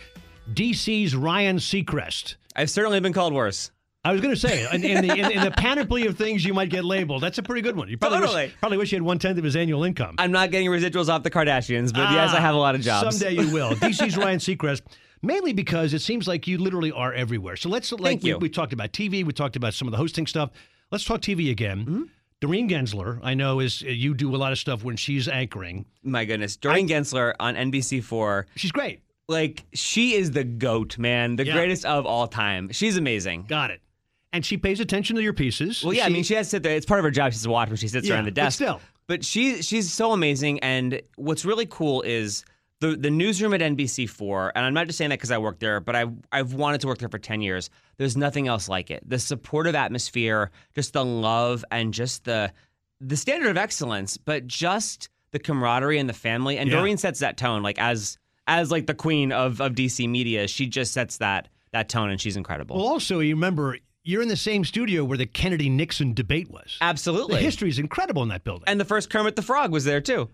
DC's 0.53 1.15
Ryan 1.15 1.55
Seacrest. 1.55 2.35
I've 2.57 2.69
certainly 2.69 2.99
been 2.99 3.13
called 3.13 3.31
worse. 3.31 3.71
I 4.03 4.11
was 4.11 4.19
going 4.19 4.35
to 4.35 4.39
say, 4.39 4.67
in, 4.73 4.83
in, 4.83 5.07
the, 5.07 5.13
in, 5.17 5.31
in, 5.31 5.43
the 5.45 5.51
panoply 5.51 6.07
of 6.07 6.17
things 6.17 6.43
you 6.43 6.53
might 6.53 6.71
get 6.71 6.83
labeled, 6.83 7.23
that's 7.23 7.37
a 7.37 7.41
pretty 7.41 7.61
good 7.61 7.77
one. 7.77 7.87
You 7.87 7.97
probably 7.97 8.19
totally. 8.19 8.43
wish, 8.47 8.55
probably 8.59 8.77
wish 8.79 8.91
you 8.91 8.97
had 8.97 9.03
one 9.03 9.17
tenth 9.17 9.37
of 9.37 9.45
his 9.45 9.55
annual 9.55 9.85
income. 9.85 10.15
I'm 10.17 10.33
not 10.33 10.51
getting 10.51 10.67
residuals 10.67 11.07
off 11.07 11.23
the 11.23 11.31
Kardashians, 11.31 11.93
but 11.93 12.01
ah, 12.01 12.13
yes, 12.15 12.33
I 12.33 12.41
have 12.41 12.55
a 12.55 12.59
lot 12.59 12.75
of 12.75 12.81
jobs. 12.81 13.17
Someday 13.17 13.41
you 13.41 13.53
will. 13.53 13.69
DC's 13.75 14.17
Ryan 14.17 14.39
Seacrest, 14.39 14.81
mainly 15.21 15.53
because 15.53 15.93
it 15.93 16.01
seems 16.01 16.27
like 16.27 16.47
you 16.47 16.57
literally 16.57 16.91
are 16.91 17.13
everywhere. 17.13 17.55
So 17.55 17.69
let's, 17.69 17.89
like, 17.93 18.01
Thank 18.01 18.25
you. 18.25 18.33
We, 18.39 18.47
we 18.47 18.49
talked 18.49 18.73
about 18.73 18.91
TV, 18.91 19.23
we 19.23 19.31
talked 19.31 19.55
about 19.55 19.73
some 19.73 19.87
of 19.87 19.93
the 19.93 19.97
hosting 19.97 20.27
stuff. 20.27 20.49
Let's 20.91 21.05
talk 21.05 21.21
TV 21.21 21.49
again. 21.49 21.79
Mm-hmm. 21.79 22.03
Doreen 22.43 22.67
Gentzler, 22.67 23.21
I 23.23 23.35
know 23.35 23.61
is 23.61 23.81
uh, 23.83 23.89
you 23.89 24.13
do 24.13 24.35
a 24.35 24.37
lot 24.37 24.51
of 24.51 24.59
stuff 24.59 24.83
when 24.83 24.97
she's 24.97 25.29
anchoring. 25.29 25.85
My 26.03 26.25
goodness, 26.25 26.57
Doreen 26.57 26.91
I, 26.91 26.95
Gentzler 26.95 27.33
on 27.39 27.55
NBC4. 27.55 28.43
She's 28.57 28.73
great. 28.73 28.99
Like 29.29 29.63
she 29.73 30.15
is 30.15 30.31
the 30.31 30.43
goat, 30.43 30.97
man, 30.97 31.37
the 31.37 31.45
yeah. 31.45 31.53
greatest 31.53 31.85
of 31.85 32.05
all 32.05 32.27
time. 32.27 32.69
She's 32.73 32.97
amazing. 32.97 33.45
Got 33.47 33.71
it. 33.71 33.79
And 34.33 34.45
she 34.45 34.57
pays 34.57 34.81
attention 34.81 35.15
to 35.15 35.23
your 35.23 35.31
pieces. 35.31 35.85
Well, 35.85 35.93
yeah, 35.93 36.01
she, 36.01 36.05
I 36.05 36.09
mean, 36.09 36.23
she 36.23 36.33
has 36.33 36.47
to 36.47 36.49
sit 36.49 36.63
there. 36.63 36.75
It's 36.75 36.85
part 36.85 36.99
of 36.99 37.05
her 37.05 37.11
job. 37.11 37.31
She's 37.31 37.45
a 37.45 37.49
watch 37.49 37.69
when 37.69 37.77
she 37.77 37.87
sits 37.87 38.09
yeah, 38.09 38.15
around 38.15 38.25
the 38.25 38.31
desk. 38.31 38.59
But 38.59 38.65
still, 38.65 38.81
but 39.07 39.23
she 39.23 39.61
she's 39.61 39.93
so 39.93 40.11
amazing. 40.11 40.59
And 40.59 41.01
what's 41.15 41.45
really 41.45 41.65
cool 41.65 42.01
is 42.01 42.43
the 42.83 42.97
the 42.97 43.09
newsroom 43.09 43.53
at 43.53 43.61
NBC4, 43.61 44.51
and 44.55 44.65
I'm 44.65 44.73
not 44.73 44.87
just 44.87 44.97
saying 44.97 45.09
that 45.09 45.17
because 45.17 45.31
I 45.31 45.37
worked 45.37 45.61
there, 45.61 45.79
but 45.79 45.95
I've 45.95 46.11
I've 46.31 46.53
wanted 46.53 46.81
to 46.81 46.87
work 46.87 46.97
there 46.97 47.09
for 47.09 47.17
ten 47.17 47.41
years. 47.41 47.69
There's 47.97 48.17
nothing 48.17 48.47
else 48.47 48.67
like 48.67 48.91
it. 48.91 49.07
The 49.07 49.19
supportive 49.19 49.73
atmosphere, 49.73 50.51
just 50.75 50.91
the 50.93 51.05
love, 51.05 51.63
and 51.71 51.93
just 51.93 52.25
the 52.25 52.51
the 52.99 53.15
standard 53.15 53.49
of 53.49 53.57
excellence, 53.57 54.17
but 54.17 54.47
just 54.47 55.09
the 55.31 55.39
camaraderie 55.39 55.97
and 55.97 56.09
the 56.09 56.13
family. 56.13 56.57
And 56.57 56.69
yeah. 56.69 56.77
Doreen 56.77 56.97
sets 56.97 57.19
that 57.19 57.37
tone, 57.37 57.63
like 57.63 57.79
as 57.79 58.17
as 58.47 58.69
like 58.69 58.85
the 58.85 58.93
queen 58.93 59.31
of 59.31 59.61
of 59.61 59.73
DC 59.73 60.07
media. 60.09 60.47
She 60.47 60.67
just 60.67 60.91
sets 60.91 61.17
that 61.19 61.47
that 61.71 61.87
tone, 61.87 62.09
and 62.09 62.19
she's 62.19 62.35
incredible. 62.35 62.75
Well, 62.75 62.85
also 62.85 63.19
you 63.19 63.35
remember 63.35 63.77
you're 64.03 64.21
in 64.21 64.27
the 64.27 64.35
same 64.35 64.65
studio 64.65 65.05
where 65.05 65.17
the 65.17 65.25
Kennedy 65.25 65.69
Nixon 65.69 66.13
debate 66.13 66.51
was. 66.51 66.77
Absolutely, 66.81 67.35
the 67.35 67.41
history 67.41 67.69
is 67.69 67.79
incredible 67.79 68.23
in 68.23 68.29
that 68.29 68.43
building. 68.43 68.65
And 68.67 68.77
the 68.77 68.85
first 68.85 69.09
Kermit 69.09 69.37
the 69.37 69.41
Frog 69.41 69.71
was 69.71 69.85
there 69.85 70.01
too. 70.01 70.29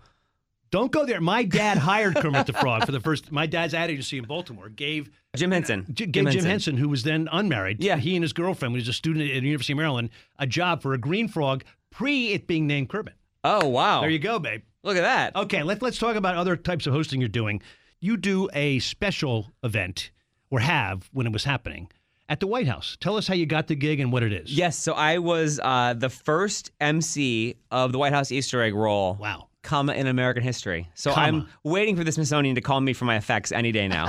Don't 0.70 0.92
go 0.92 1.04
there. 1.04 1.20
My 1.20 1.42
dad 1.42 1.78
hired 1.78 2.14
Kermit 2.16 2.46
the 2.46 2.52
Frog 2.52 2.86
for 2.86 2.92
the 2.92 3.00
first. 3.00 3.32
My 3.32 3.46
dad's 3.46 3.74
ad 3.74 3.90
agency 3.90 4.18
in 4.18 4.24
Baltimore 4.24 4.68
gave 4.68 5.10
Jim 5.34 5.50
Henson. 5.50 5.84
Gave 5.92 6.12
Jim, 6.12 6.30
Jim 6.30 6.44
Henson. 6.44 6.76
who 6.76 6.88
was 6.88 7.02
then 7.02 7.28
unmarried. 7.32 7.82
Yeah, 7.82 7.96
he 7.96 8.14
and 8.14 8.22
his 8.22 8.32
girlfriend, 8.32 8.72
when 8.72 8.80
he 8.80 8.82
was 8.82 8.88
a 8.88 8.92
student 8.92 9.24
at 9.24 9.40
the 9.40 9.46
University 9.46 9.72
of 9.72 9.78
Maryland, 9.78 10.10
a 10.38 10.46
job 10.46 10.80
for 10.80 10.92
a 10.94 10.98
green 10.98 11.26
frog 11.26 11.64
pre 11.90 12.28
it 12.32 12.46
being 12.46 12.66
named 12.66 12.88
Kermit. 12.88 13.14
Oh 13.42 13.66
wow! 13.68 14.00
There 14.00 14.10
you 14.10 14.18
go, 14.18 14.38
babe. 14.38 14.62
Look 14.82 14.96
at 14.96 15.02
that. 15.02 15.34
Okay, 15.36 15.62
let, 15.62 15.82
let's 15.82 15.98
talk 15.98 16.16
about 16.16 16.36
other 16.36 16.56
types 16.56 16.86
of 16.86 16.92
hosting 16.92 17.20
you're 17.20 17.28
doing. 17.28 17.60
You 18.00 18.16
do 18.16 18.48
a 18.54 18.78
special 18.78 19.52
event, 19.62 20.10
or 20.50 20.60
have 20.60 21.08
when 21.12 21.26
it 21.26 21.32
was 21.32 21.44
happening, 21.44 21.90
at 22.28 22.38
the 22.40 22.46
White 22.46 22.68
House. 22.68 22.96
Tell 23.00 23.16
us 23.16 23.26
how 23.26 23.34
you 23.34 23.44
got 23.44 23.66
the 23.66 23.74
gig 23.74 23.98
and 23.98 24.12
what 24.12 24.22
it 24.22 24.32
is. 24.32 24.56
Yes, 24.56 24.78
so 24.78 24.92
I 24.92 25.18
was 25.18 25.58
uh, 25.62 25.94
the 25.94 26.08
first 26.08 26.70
MC 26.80 27.56
of 27.70 27.92
the 27.92 27.98
White 27.98 28.12
House 28.12 28.30
Easter 28.30 28.62
egg 28.62 28.74
roll. 28.74 29.14
Wow. 29.14 29.48
Comma 29.62 29.92
in 29.92 30.06
American 30.06 30.42
history. 30.42 30.88
So 30.94 31.12
Comma. 31.12 31.26
I'm 31.26 31.48
waiting 31.64 31.96
for 31.96 32.04
the 32.04 32.12
Smithsonian 32.12 32.54
to 32.54 32.60
call 32.60 32.80
me 32.80 32.92
for 32.92 33.04
my 33.04 33.16
effects 33.16 33.52
any 33.52 33.72
day 33.72 33.88
now. 33.88 34.08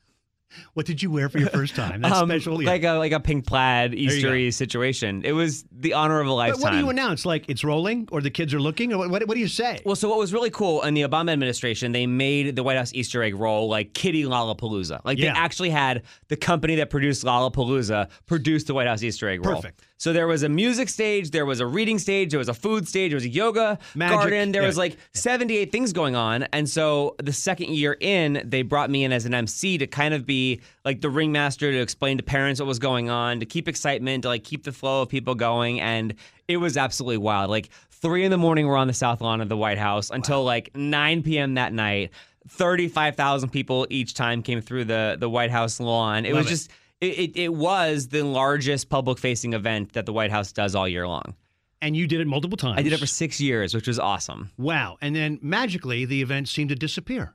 What 0.80 0.86
did 0.86 1.02
you 1.02 1.10
wear 1.10 1.28
for 1.28 1.36
your 1.36 1.50
first 1.60 1.76
time? 1.76 2.00
That's 2.00 2.16
um, 2.16 2.30
special. 2.30 2.58
Like 2.58 2.84
a 2.84 2.92
like 2.92 3.12
a 3.12 3.20
pink 3.20 3.46
plaid 3.46 3.92
Eastery 3.92 4.50
situation. 4.50 5.20
It 5.26 5.32
was 5.32 5.66
the 5.70 5.92
honor 5.92 6.20
of 6.20 6.26
a 6.26 6.32
lifetime. 6.32 6.58
But 6.58 6.64
what 6.64 6.72
do 6.72 6.78
you 6.78 6.88
announce? 6.88 7.26
Like 7.26 7.44
it's 7.50 7.62
rolling, 7.62 8.08
or 8.10 8.22
the 8.22 8.30
kids 8.30 8.54
are 8.54 8.60
looking, 8.60 8.94
or 8.94 8.96
what? 8.96 9.10
What, 9.10 9.28
what 9.28 9.34
do 9.34 9.40
you 9.40 9.46
say? 9.46 9.82
Well, 9.84 9.94
so 9.94 10.08
what 10.08 10.16
was 10.16 10.32
really 10.32 10.48
cool 10.48 10.80
in 10.80 10.94
the 10.94 11.02
Obama 11.02 11.32
administration, 11.32 11.92
they 11.92 12.06
made 12.06 12.56
the 12.56 12.62
White 12.62 12.78
House 12.78 12.94
Easter 12.94 13.22
egg 13.22 13.34
roll 13.34 13.68
like 13.68 13.92
Kitty 13.92 14.24
Lollapalooza. 14.24 15.04
Like 15.04 15.18
Yeah. 15.18 15.34
they 15.34 15.38
actually 15.38 15.68
had 15.68 16.04
the 16.28 16.36
company 16.36 16.76
that 16.76 16.88
produced 16.88 17.26
Lollapalooza 17.26 18.08
produce 18.24 18.64
the 18.64 18.72
White 18.72 18.86
House 18.86 19.02
Easter 19.02 19.28
egg 19.28 19.44
roll. 19.44 19.56
Perfect. 19.56 19.82
So 20.00 20.14
there 20.14 20.26
was 20.26 20.42
a 20.42 20.48
music 20.48 20.88
stage, 20.88 21.30
there 21.30 21.44
was 21.44 21.60
a 21.60 21.66
reading 21.66 21.98
stage, 21.98 22.30
there 22.30 22.38
was 22.38 22.48
a 22.48 22.54
food 22.54 22.88
stage, 22.88 23.10
there 23.10 23.16
was 23.16 23.26
a 23.26 23.28
yoga 23.28 23.78
Magic, 23.94 24.16
garden. 24.16 24.50
There 24.50 24.62
yeah. 24.62 24.68
was 24.68 24.78
like 24.78 24.96
78 25.12 25.70
things 25.70 25.92
going 25.92 26.16
on. 26.16 26.44
And 26.54 26.66
so 26.66 27.16
the 27.22 27.34
second 27.34 27.74
year 27.74 27.98
in, 28.00 28.40
they 28.42 28.62
brought 28.62 28.88
me 28.88 29.04
in 29.04 29.12
as 29.12 29.26
an 29.26 29.34
MC 29.34 29.76
to 29.76 29.86
kind 29.86 30.14
of 30.14 30.24
be 30.24 30.62
like 30.84 31.00
the 31.00 31.10
ringmaster 31.10 31.70
to 31.70 31.78
explain 31.80 32.16
to 32.18 32.22
parents 32.22 32.60
what 32.60 32.66
was 32.66 32.78
going 32.78 33.10
on, 33.10 33.40
to 33.40 33.46
keep 33.46 33.68
excitement, 33.68 34.22
to 34.22 34.28
like 34.28 34.44
keep 34.44 34.64
the 34.64 34.72
flow 34.72 35.02
of 35.02 35.08
people 35.08 35.34
going. 35.34 35.80
And 35.80 36.14
it 36.48 36.56
was 36.58 36.76
absolutely 36.76 37.18
wild. 37.18 37.50
Like 37.50 37.70
three 37.90 38.24
in 38.24 38.30
the 38.30 38.38
morning, 38.38 38.66
we're 38.66 38.76
on 38.76 38.86
the 38.86 38.94
south 38.94 39.20
lawn 39.20 39.40
of 39.40 39.48
the 39.48 39.56
White 39.56 39.78
House 39.78 40.10
until 40.10 40.44
like 40.44 40.74
9 40.74 41.22
p.m. 41.22 41.54
that 41.54 41.72
night. 41.72 42.10
35,000 42.48 43.50
people 43.50 43.86
each 43.90 44.14
time 44.14 44.42
came 44.42 44.60
through 44.60 44.84
the, 44.84 45.16
the 45.20 45.28
White 45.28 45.50
House 45.50 45.78
lawn. 45.78 46.24
It 46.24 46.34
Love 46.34 46.44
was 46.44 46.46
it. 46.46 46.50
just, 46.50 46.70
it, 47.00 47.18
it, 47.18 47.36
it 47.36 47.54
was 47.54 48.08
the 48.08 48.22
largest 48.22 48.88
public 48.88 49.18
facing 49.18 49.52
event 49.52 49.92
that 49.92 50.06
the 50.06 50.12
White 50.12 50.30
House 50.30 50.52
does 50.52 50.74
all 50.74 50.88
year 50.88 51.06
long. 51.06 51.34
And 51.82 51.96
you 51.96 52.06
did 52.06 52.20
it 52.20 52.26
multiple 52.26 52.56
times. 52.58 52.78
I 52.78 52.82
did 52.82 52.92
it 52.92 52.98
for 52.98 53.06
six 53.06 53.40
years, 53.40 53.74
which 53.74 53.88
was 53.88 53.98
awesome. 53.98 54.50
Wow. 54.58 54.98
And 55.00 55.16
then 55.16 55.38
magically, 55.40 56.04
the 56.04 56.20
event 56.20 56.48
seemed 56.48 56.68
to 56.70 56.76
disappear. 56.76 57.34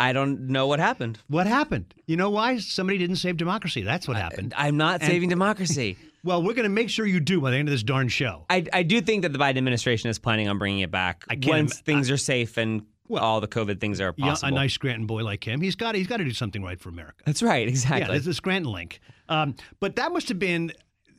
I 0.00 0.12
don't 0.12 0.48
know 0.48 0.66
what 0.66 0.78
happened. 0.78 1.18
What 1.28 1.46
happened? 1.46 1.92
You 2.06 2.16
know 2.16 2.30
why? 2.30 2.58
Somebody 2.58 2.98
didn't 2.98 3.16
save 3.16 3.36
democracy. 3.36 3.82
That's 3.82 4.06
what 4.06 4.16
happened. 4.16 4.54
I'm 4.56 4.76
not 4.76 5.00
And- 5.02 5.10
saving 5.10 5.28
democracy. 5.28 5.96
well, 6.24 6.40
we're 6.42 6.54
going 6.54 6.64
to 6.64 6.68
make 6.68 6.88
sure 6.90 7.04
you 7.06 7.18
do 7.20 7.40
by 7.40 7.50
the 7.50 7.56
end 7.56 7.68
of 7.68 7.72
this 7.72 7.82
darn 7.82 8.08
show. 8.08 8.44
I, 8.48 8.64
I 8.72 8.82
do 8.84 9.00
think 9.00 9.22
that 9.22 9.32
the 9.32 9.38
Biden 9.38 9.56
administration 9.58 10.08
is 10.10 10.18
planning 10.18 10.48
on 10.48 10.56
bringing 10.58 10.80
it 10.80 10.90
back 10.90 11.24
I 11.28 11.34
can't 11.34 11.46
once 11.48 11.80
things 11.80 12.10
are 12.10 12.16
safe 12.16 12.56
and 12.56 12.82
all 13.10 13.40
the 13.40 13.48
COVID 13.48 13.80
things 13.80 14.00
are 14.00 14.14
Yeah, 14.16 14.26
possible. 14.26 14.52
a 14.52 14.60
nice 14.60 14.74
Scranton 14.74 15.06
boy 15.06 15.24
like 15.24 15.42
him, 15.46 15.60
he's 15.62 15.74
got 15.74 15.94
he's 15.94 16.06
got 16.06 16.18
to 16.18 16.24
do 16.24 16.32
something 16.32 16.62
right 16.62 16.78
for 16.78 16.90
America. 16.90 17.16
That's 17.24 17.42
right, 17.42 17.64
Yeah, 17.66 17.70
exactly. 17.70 18.08
there's 18.12 18.26
the 18.26 18.34
Scranton 18.34 18.70
link. 18.70 19.00
Um, 19.28 19.56
but 19.80 19.96
that 19.96 20.12
must 20.12 20.28
have 20.28 20.38
been 20.38 20.72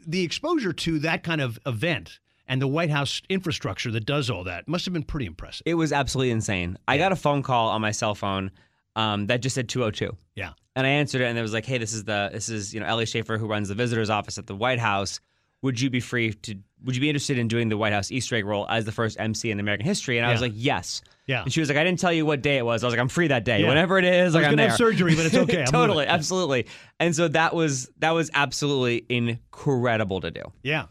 the 0.07 0.23
exposure 0.23 0.71
to 0.71 0.99
that 0.99 1.23
kind 1.23 1.41
of 1.41 1.59
event 1.65 2.19
and 2.47 2.61
the 2.61 2.67
White 2.67 2.89
House 2.91 3.21
infrastructure 3.27 3.91
that 3.91 4.05
does 4.05 4.29
all 4.29 4.43
that 4.45 4.67
must 4.67 4.85
have 4.85 4.93
been 4.93 5.03
pretty 5.03 5.25
impressive. 5.25 5.63
it 5.65 5.73
was 5.75 5.91
absolutely 5.91 6.31
insane. 6.31 6.77
I 6.87 6.97
got 6.97 7.11
a 7.11 7.15
phone 7.15 7.43
call 7.43 7.69
on 7.69 7.81
my 7.81 7.91
cell 7.91 8.15
phone 8.15 8.51
um, 8.95 9.27
that 9.27 9.41
just 9.41 9.55
said 9.55 9.69
202. 9.69 10.15
Yeah. 10.35 10.53
And 10.75 10.85
I 10.87 10.91
answered 10.91 11.21
it, 11.21 11.25
and 11.25 11.37
it 11.37 11.41
was 11.41 11.53
like, 11.53 11.65
"Hey, 11.65 11.77
this 11.77 11.93
is 11.93 12.05
the 12.05 12.29
this 12.31 12.47
is 12.47 12.73
you 12.73 12.79
know 12.79 12.85
Ellie 12.85 13.05
Schafer 13.05 13.37
who 13.37 13.47
runs 13.47 13.67
the 13.67 13.75
visitors 13.75 14.09
office 14.09 14.37
at 14.37 14.47
the 14.47 14.55
White 14.55 14.79
House. 14.79 15.19
Would 15.61 15.81
you 15.81 15.89
be 15.89 15.99
free 15.99 16.33
to? 16.33 16.55
Would 16.85 16.95
you 16.95 17.01
be 17.01 17.09
interested 17.09 17.37
in 17.37 17.49
doing 17.49 17.67
the 17.67 17.75
White 17.75 17.91
House 17.91 18.11
Easter 18.11 18.35
egg 18.37 18.45
roll 18.45 18.65
as 18.69 18.85
the 18.85 18.93
first 18.93 19.19
MC 19.19 19.51
in 19.51 19.59
American 19.59 19.85
history?" 19.85 20.17
And 20.17 20.25
I 20.25 20.31
was 20.31 20.41
like, 20.41 20.53
"Yes." 20.55 21.01
Yeah. 21.27 21.43
And 21.43 21.51
she 21.51 21.59
was 21.59 21.67
like, 21.67 21.77
"I 21.77 21.83
didn't 21.83 21.99
tell 21.99 22.13
you 22.13 22.25
what 22.25 22.41
day 22.41 22.57
it 22.57 22.65
was." 22.65 22.81
I 22.83 22.87
was 22.87 22.93
like, 22.93 23.01
"I'm 23.01 23.09
free 23.09 23.27
that 23.27 23.43
day. 23.43 23.61
Yeah. 23.61 23.67
Whenever 23.67 23.97
it 23.97 24.05
is, 24.05 24.21
I 24.21 24.23
was 24.23 24.33
like 24.35 24.45
I'm 24.45 24.51
gonna 24.51 24.61
there." 24.61 24.69
have 24.69 24.77
surgery, 24.77 25.15
but 25.15 25.25
it's 25.25 25.35
okay. 25.35 25.65
Totally, 25.69 26.05
absolutely. 26.05 26.67
And 26.99 27.13
so 27.13 27.27
that 27.27 27.53
was 27.53 27.89
that 27.97 28.11
was 28.11 28.31
absolutely 28.33 29.05
incredible 29.09 30.21
to 30.21 30.31
do. 30.31 30.43
Yeah. 30.63 30.85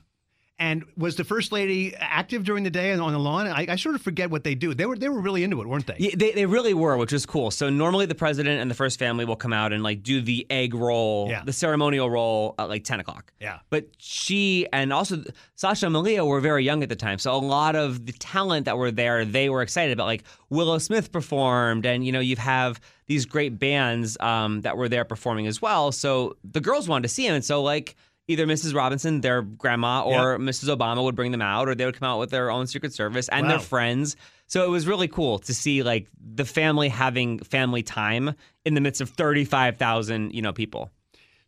And 0.61 0.85
was 0.97 1.15
the 1.15 1.23
first 1.23 1.53
lady 1.53 1.95
active 1.97 2.43
during 2.43 2.65
the 2.65 2.71
day 2.71 2.91
and 2.91 3.01
on 3.01 3.13
the 3.13 3.19
lawn? 3.21 3.47
I, 3.47 3.67
I 3.69 3.77
sort 3.77 3.95
of 3.95 4.03
forget 4.03 4.29
what 4.29 4.43
they 4.43 4.57
do. 4.57 4.75
They 4.75 4.87
were 4.87 4.97
they 4.99 5.09
were 5.09 5.21
really 5.21 5.45
into 5.45 5.61
it, 5.63 5.69
weren't 5.69 5.87
they? 5.87 5.95
Yeah, 5.99 6.11
they, 6.17 6.33
they 6.33 6.47
really 6.47 6.75
were, 6.75 6.97
which 6.97 7.13
was 7.13 7.25
cool. 7.27 7.53
So 7.53 7.71
normally 7.71 8.07
the 8.07 8.17
president 8.17 8.61
and 8.61 8.69
the 8.69 8.75
first 8.75 8.99
family 8.99 9.25
will 9.25 9.37
come 9.37 9.53
out 9.53 9.73
and 9.73 9.85
like 9.85 10.03
do 10.03 10.21
the 10.21 10.45
egg 10.51 10.75
roll, 10.75 11.29
Yeah. 11.31 11.45
the 11.45 11.53
ceremonial 11.53 12.11
roll 12.11 12.57
at 12.59 12.69
like 12.69 12.83
10 12.83 12.99
o'clock. 12.99 13.33
Yeah. 13.41 13.61
But 13.71 13.87
she 13.99 14.67
and 14.73 14.93
also 14.93 15.23
Sasha 15.55 15.87
and 15.87 15.93
Malia 15.93 16.25
were 16.25 16.41
very 16.41 16.65
young 16.65 16.83
at 16.83 16.89
the 16.89 16.97
time. 16.97 17.19
So 17.21 17.33
a 17.35 17.37
lot 17.39 17.77
of 17.77 18.05
the 18.07 18.13
talent 18.15 18.65
that 18.65 18.77
were 18.77 18.91
there, 18.91 19.25
they 19.25 19.49
were 19.51 19.63
excited 19.63 19.93
about. 19.93 20.07
Like 20.07 20.25
Willow 20.51 20.79
Smith 20.79 21.13
performed, 21.13 21.87
and 21.87 22.05
you 22.05 22.11
know, 22.11 22.21
you 22.21 22.35
have 22.35 22.81
these 23.07 23.27
great 23.27 23.59
bands 23.61 24.19
um, 24.21 24.61
that 24.63 24.77
were 24.77 24.89
there 24.89 25.05
performing 25.05 25.47
as 25.47 25.63
well. 25.63 25.93
So 25.93 26.37
the 26.45 26.61
girls 26.61 26.89
wanted 26.89 27.03
to 27.05 27.09
see 27.09 27.27
him. 27.27 27.35
And 27.35 27.45
so, 27.45 27.63
like, 27.63 27.97
either 28.29 28.47
Mrs. 28.47 28.75
Robinson, 28.75 29.21
their 29.23 29.43
grandma, 29.43 30.05
or 30.05 30.39
Mrs. 30.39 30.75
Obama 30.75 31.03
would 31.03 31.17
bring 31.17 31.33
them 31.33 31.43
out, 31.43 31.69
or 31.69 31.75
they 31.75 31.85
would 31.85 31.99
come 31.99 32.09
out 32.09 32.19
with 32.19 32.31
their 32.31 32.51
own 32.51 32.67
Secret 32.67 32.93
Service 32.93 33.29
and 33.29 33.51
their 33.51 33.59
friends. 33.59 34.17
So 34.47 34.65
it 34.65 34.69
was 34.69 34.87
really 34.87 35.09
cool 35.09 35.39
to 35.41 35.53
see 35.55 35.83
like 35.83 36.07
the 36.19 36.45
family 36.45 36.89
having 36.89 37.39
family 37.41 37.83
time 37.83 38.35
in 38.65 38.75
the 38.75 38.81
midst 38.81 39.01
of 39.01 39.11
35,000, 39.11 40.33
you 40.33 40.43
know, 40.43 40.53
people. 40.53 40.91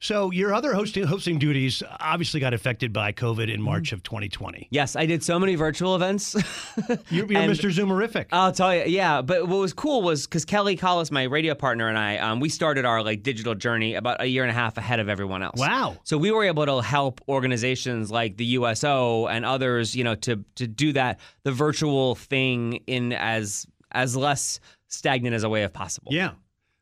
So 0.03 0.31
your 0.31 0.55
other 0.55 0.73
hosting 0.73 1.05
hosting 1.05 1.39
duties 1.39 1.83
obviously 2.01 2.41
got 2.41 2.55
affected 2.55 2.91
by 2.91 3.13
COVID 3.13 3.53
in 3.53 3.61
March 3.61 3.93
of 3.93 4.03
2020. 4.03 4.69
Yes, 4.71 4.97
I 4.97 5.05
did 5.05 5.23
so 5.23 5.39
many 5.39 5.57
virtual 5.57 5.95
events. 5.95 6.35
You're, 7.11 7.27
you're 7.31 7.39
And- 7.39 7.53
Mr. 7.53 7.71
Zoomerific. 7.71 8.27
I'll 8.33 8.53
tell 8.53 8.75
you, 8.75 8.85
yeah. 8.87 9.21
But 9.21 9.47
what 9.47 9.59
was 9.59 9.75
cool 9.75 10.01
was 10.01 10.27
because 10.27 10.47
Kelly 10.47 10.75
Collis, 10.77 11.11
my 11.11 11.25
radio 11.25 11.55
partner, 11.55 11.89
and 11.89 11.99
I, 11.99 12.17
um, 12.17 12.41
we 12.41 12.49
started 12.49 12.87
our 12.87 13.03
like 13.03 13.23
digital 13.23 13.55
journey 13.55 13.95
about 13.95 14.23
a 14.23 14.27
year 14.27 14.43
and 14.43 14.51
a 14.51 14.55
half 14.55 14.79
ahead 14.79 15.01
of 15.01 15.11
everyone 15.11 15.43
else. 15.43 15.61
Wow. 15.61 15.99
So 16.05 16.17
we 16.17 16.31
were 16.31 16.45
able 16.45 16.65
to 16.65 16.81
help 16.81 17.21
organizations 17.29 18.11
like 18.11 18.39
the 18.39 18.47
USO 18.47 19.27
and 19.27 19.45
others, 19.45 19.95
you 19.95 20.05
know, 20.05 20.15
to 20.17 20.43
to 20.55 20.67
do 20.67 20.95
that 20.95 21.21
the 21.43 21.53
virtual 21.53 22.15
thing 22.15 22.75
in 22.87 23.13
as 23.13 23.67
as 23.93 24.17
less 24.17 24.61
stagnant 24.89 25.35
as 25.35 25.43
a 25.43 25.49
way 25.51 25.63
of 25.65 25.73
possible. 25.75 26.11
yeah. 26.13 26.31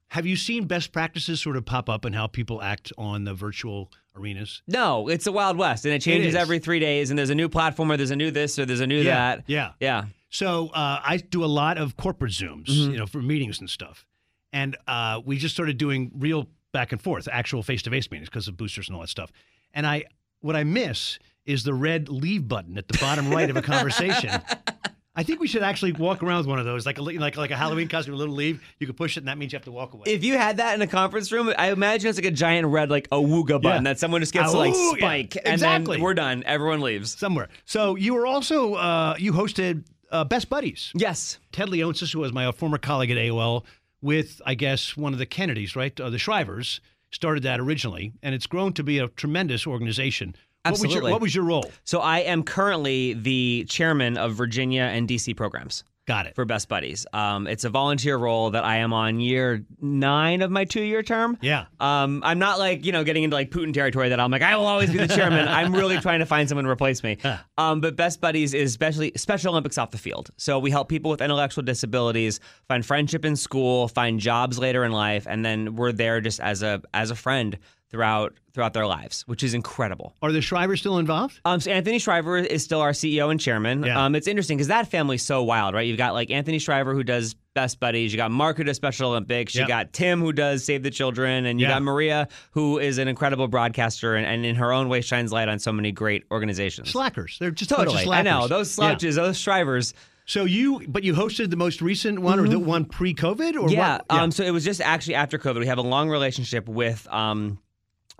Have 0.09 0.25
you 0.27 0.37
seen 0.37 0.66
best 0.66 0.92
practices 0.92 1.40
sort 1.40 1.57
of 1.57 1.64
pop 1.66 1.88
up 1.90 2.05
and 2.05 2.14
how 2.14 2.27
people 2.27 2.62
act 2.62 2.92
on 2.97 3.25
the 3.25 3.35
virtual 3.35 3.92
arenas? 4.16 4.62
No, 4.66 5.09
it's 5.09 5.25
the 5.27 5.33
Wild 5.33 5.59
West, 5.59 5.85
and 5.85 5.92
it 5.92 6.01
changes 6.01 6.29
is. 6.31 6.35
every 6.35 6.59
three 6.59 6.79
days. 6.79 7.11
And 7.11 7.18
there's 7.18 7.29
a 7.31 7.35
new 7.35 7.49
platform, 7.49 7.92
or 7.92 7.97
there's 7.99 8.11
a 8.11 8.16
new 8.16 8.31
this, 8.31 8.59
or 8.59 8.64
there's 8.64 8.81
a 8.81 8.87
new 8.87 9.01
Yeah, 9.01 9.37
that. 9.37 9.44
yeah. 9.47 9.73
yeah. 9.81 10.05
So 10.31 10.68
uh, 10.68 11.01
I 11.05 11.18
do 11.18 11.44
a 11.44 11.47
lot 11.47 11.77
of 11.79 11.97
corporate 11.97 12.33
Zooms, 12.33 12.66
Mm-hmm. 12.68 12.92
you 12.92 12.99
know, 12.99 13.07
for 13.07 13.21
meetings 13.21 13.61
and 13.61 13.68
stuff. 13.68 14.07
And 14.53 14.77
uh, 14.87 15.21
we 15.25 15.37
just 15.37 15.55
started 15.55 15.77
doing 15.77 16.11
real 16.14 16.49
back 16.73 16.92
and 16.92 17.01
forth, 17.03 17.29
actual 17.31 17.62
face 17.62 17.83
to 17.83 17.90
face 17.90 18.11
meetings 18.11 18.29
because 18.31 18.49
of 18.49 18.57
boosters 18.57 18.88
and 18.88 18.94
all 18.97 19.03
that 19.03 19.09
stuff. 19.09 19.31
And 19.75 19.87
I, 19.87 20.05
what 20.40 20.57
I 20.57 20.64
miss 20.64 21.18
is 21.44 21.64
the 21.64 21.75
red 21.75 22.09
leave 22.09 22.49
button 22.49 22.79
at 22.79 22.88
the 22.88 22.97
bottom 22.99 23.31
right 23.31 23.49
of 23.51 23.57
a 23.59 23.62
conversation. 23.62 24.31
I 25.19 25.25
think 25.25 25.41
we 25.41 25.49
should 25.49 25.65
actually 25.65 25.93
walk 25.93 26.23
around 26.23 26.39
with 26.39 26.47
one 26.47 26.61
of 26.61 26.65
those, 26.65 26.87
like 26.87 26.99
a 26.99 27.03
like 27.03 27.37
like 27.37 27.51
a 27.51 27.57
Halloween 27.57 27.89
costume, 27.89 28.15
a 28.15 28.17
little 28.17 28.37
leave. 28.37 28.63
You 28.79 28.87
can 28.87 28.95
push 28.95 29.17
it, 29.17 29.21
and 29.21 29.29
that 29.29 29.37
means 29.37 29.53
you 29.53 29.57
have 29.57 29.65
to 29.65 29.73
walk 29.73 29.93
away. 29.93 30.05
If 30.07 30.23
you 30.23 30.39
had 30.39 30.59
that 30.59 30.77
in 30.77 30.81
a 30.83 30.87
conference 30.87 31.33
room, 31.33 31.53
I 31.59 31.73
imagine 31.73 32.09
it's 32.09 32.19
like 32.19 32.25
a 32.27 32.31
giant 32.31 32.69
red 32.69 32.89
like 32.89 33.11
awooga 33.11 33.61
button 33.61 33.85
Yeah. 33.85 33.91
that 33.91 33.99
someone 33.99 34.21
just 34.21 34.33
gets 34.33 34.53
to 34.53 34.57
like 34.59 34.73
Awoo, 34.75 34.93
yeah. 34.93 34.99
spike, 34.99 35.37
and 35.45 35.55
Exactly. 35.55 35.97
then 35.97 36.03
we're 36.05 36.15
done. 36.15 36.45
Everyone 36.47 36.81
leaves. 36.81 37.19
somewhere. 37.19 37.49
So 37.65 37.97
you 37.97 38.15
were 38.15 38.27
also 38.27 38.75
uh, 38.75 39.17
you 39.19 39.33
hosted 39.33 39.85
uh, 40.13 40.23
Best 40.25 40.49
Buddies. 40.49 40.93
Yes. 40.95 41.39
Ted 41.51 41.69
Leonsis, 41.69 42.13
who 42.13 42.21
was 42.21 42.33
my 42.33 42.51
former 42.53 42.79
colleague 42.79 43.11
at 43.11 43.17
AOL, 43.19 43.65
with 44.01 44.41
I 44.47 44.55
guess 44.55 44.97
one 44.97 45.13
of 45.13 45.19
the 45.19 45.27
Kennedys, 45.27 45.75
right? 45.75 46.01
Uh, 46.01 46.11
the 46.11 46.17
Shrivers 46.19 46.79
started 47.11 47.43
that 47.43 47.59
originally, 47.59 48.13
and 48.23 48.35
it's 48.37 48.47
grown 48.47 48.73
to 48.75 48.85
be 48.85 48.99
a 49.01 49.09
tremendous 49.09 49.67
organization. 49.67 50.37
What 50.73 50.81
was, 50.81 50.95
your, 50.95 51.03
what 51.03 51.21
was 51.21 51.35
your 51.35 51.45
role? 51.45 51.71
So 51.85 52.01
I 52.01 52.21
am 52.21 52.43
currently 52.43 53.15
the 53.15 53.67
chairman 53.69 54.17
of 54.17 54.35
Virginia 54.35 54.83
and 54.83 55.09
DC 55.09 55.37
programs 55.37 55.85
Got 56.09 56.25
it. 56.25 56.35
for 56.35 56.47
Best 56.47 56.71
Buddies. 56.71 57.05
Um, 57.13 57.47
it's 57.47 57.65
a 57.65 57.69
volunteer 57.69 58.17
role 58.17 58.53
that 58.53 58.65
I 58.65 58.77
am 58.77 58.95
on 58.95 59.21
year 59.21 59.67
nine 59.79 60.41
of 60.41 60.51
my 60.51 60.65
two-year 60.65 61.03
term. 61.03 61.37
Yeah. 61.43 61.67
Um, 61.79 62.23
I'm 62.25 62.39
not 62.39 62.59
like 62.59 62.87
you 62.87 62.93
know 62.93 63.05
getting 63.05 63.25
into 63.25 63.37
like 63.37 63.51
Putin 63.51 63.75
territory 63.75 64.09
that 64.09 64.19
I'm 64.19 64.31
like 64.31 64.41
I 64.41 64.57
will 64.57 64.65
always 64.65 64.91
be 64.91 64.97
the 64.97 65.07
chairman. 65.07 65.47
I'm 65.49 65.75
really 65.75 65.99
trying 65.99 66.21
to 66.21 66.27
find 66.27 66.49
someone 66.49 66.65
to 66.65 66.71
replace 66.71 67.03
me. 67.03 67.19
Um, 67.59 67.83
but 67.83 67.95
Best 67.95 68.23
Buddies 68.23 68.55
is 68.55 68.71
especially 68.71 69.13
Special 69.17 69.51
Olympics 69.53 69.77
off 69.77 69.91
the 69.91 69.99
field. 69.99 70.31
So 70.39 70.59
we 70.59 70.71
help 70.71 70.89
people 70.89 71.11
with 71.11 71.21
intellectual 71.21 71.63
disabilities 71.63 72.41
find 72.69 72.87
friendship 72.87 73.27
in 73.27 73.37
school, 73.37 73.87
find 73.89 74.19
jobs 74.19 74.59
later 74.59 74.85
in 74.85 74.93
life, 74.93 75.27
and 75.29 75.45
then 75.45 75.77
we're 75.77 75.93
there 75.93 76.23
just 76.23 76.41
as 76.41 76.63
a 76.63 76.81
as 76.95 77.11
a 77.11 77.17
friend 77.17 77.59
throughout 77.90 78.35
throughout 78.53 78.72
their 78.74 78.87
lives, 78.87 79.22
which 79.29 79.42
is 79.44 79.55
incredible. 79.55 80.14
Are 80.20 80.33
the 80.33 80.40
Shrivers 80.40 80.81
still 80.81 80.98
involved? 80.98 81.40
Um, 81.44 81.61
so 81.61 81.70
Anthony 81.70 81.98
Shriver 82.01 82.38
is 82.38 82.64
still 82.64 82.81
our 82.81 82.90
CEO 82.90 83.31
and 83.31 83.38
chairman. 83.38 83.85
Yeah. 83.85 84.05
Um, 84.05 84.14
it's 84.16 84.27
interesting 84.27 84.57
because 84.57 84.66
that 84.68 84.88
family's 84.88 85.22
so 85.22 85.42
wild, 85.44 85.74
right? 85.74 85.87
You've 85.87 85.96
got 85.98 86.12
like 86.12 86.31
Anthony 86.31 86.59
Shriver 86.59 86.92
who 86.92 87.05
does 87.05 87.35
Best 87.55 87.79
Buddies. 87.79 88.12
You 88.12 88.16
got 88.16 88.31
Mark 88.33 88.57
who 88.57 88.64
does 88.64 88.77
Special 88.77 89.11
Olympics. 89.11 89.55
You 89.55 89.61
Yep. 89.61 89.68
got 89.68 89.92
Tim 89.92 90.20
who 90.20 90.33
does 90.33 90.64
Save 90.64 90.83
the 90.83 90.90
Children, 90.90 91.46
and 91.46 91.61
you 91.61 91.66
Yeah. 91.66 91.74
got 91.74 91.83
Maria 91.83 92.29
who 92.51 92.79
is 92.79 92.98
an 92.98 93.07
incredible 93.09 93.46
broadcaster 93.48 94.16
and, 94.16 94.27
and 94.27 94.44
in 94.44 94.57
her 94.57 94.72
own 94.72 94.88
way 94.88 95.01
shines 95.03 95.31
light 95.33 95.48
on 95.48 95.59
so 95.61 95.72
many 95.72 95.92
great 95.92 96.24
organizations. 96.33 96.90
Slackers. 96.90 97.37
They're 97.38 97.51
just 97.53 97.70
a 97.70 97.77
bunch 97.77 97.88
of 97.90 97.94
Totally, 97.94 98.16
I 98.16 98.22
know 98.22 98.48
those 98.48 98.68
Yeah. 98.70 98.74
slouches, 98.74 99.14
those 99.14 99.38
Shrivers. 99.38 99.92
So 100.27 100.44
you, 100.44 100.83
but 100.88 101.05
you 101.05 101.14
hosted 101.14 101.48
the 101.48 101.57
most 101.57 101.81
recent 101.81 102.18
one, 102.18 102.38
or 102.38 102.46
the 102.48 102.59
one 102.59 102.85
pre-COVID, 102.85 103.55
or 103.55 103.61
Mm-hmm. 103.68 103.70
Yeah. 103.70 104.01
Um, 104.11 104.31
so 104.31 104.42
it 104.44 104.51
was 104.51 104.62
just 104.62 104.81
actually 104.83 105.14
after 105.14 105.38
COVID. 105.38 105.61
We 105.61 105.66
have 105.68 105.79
a 105.79 105.83
long 105.83 106.11
relationship 106.11 106.68
with 106.68 107.07
um, 107.11 107.59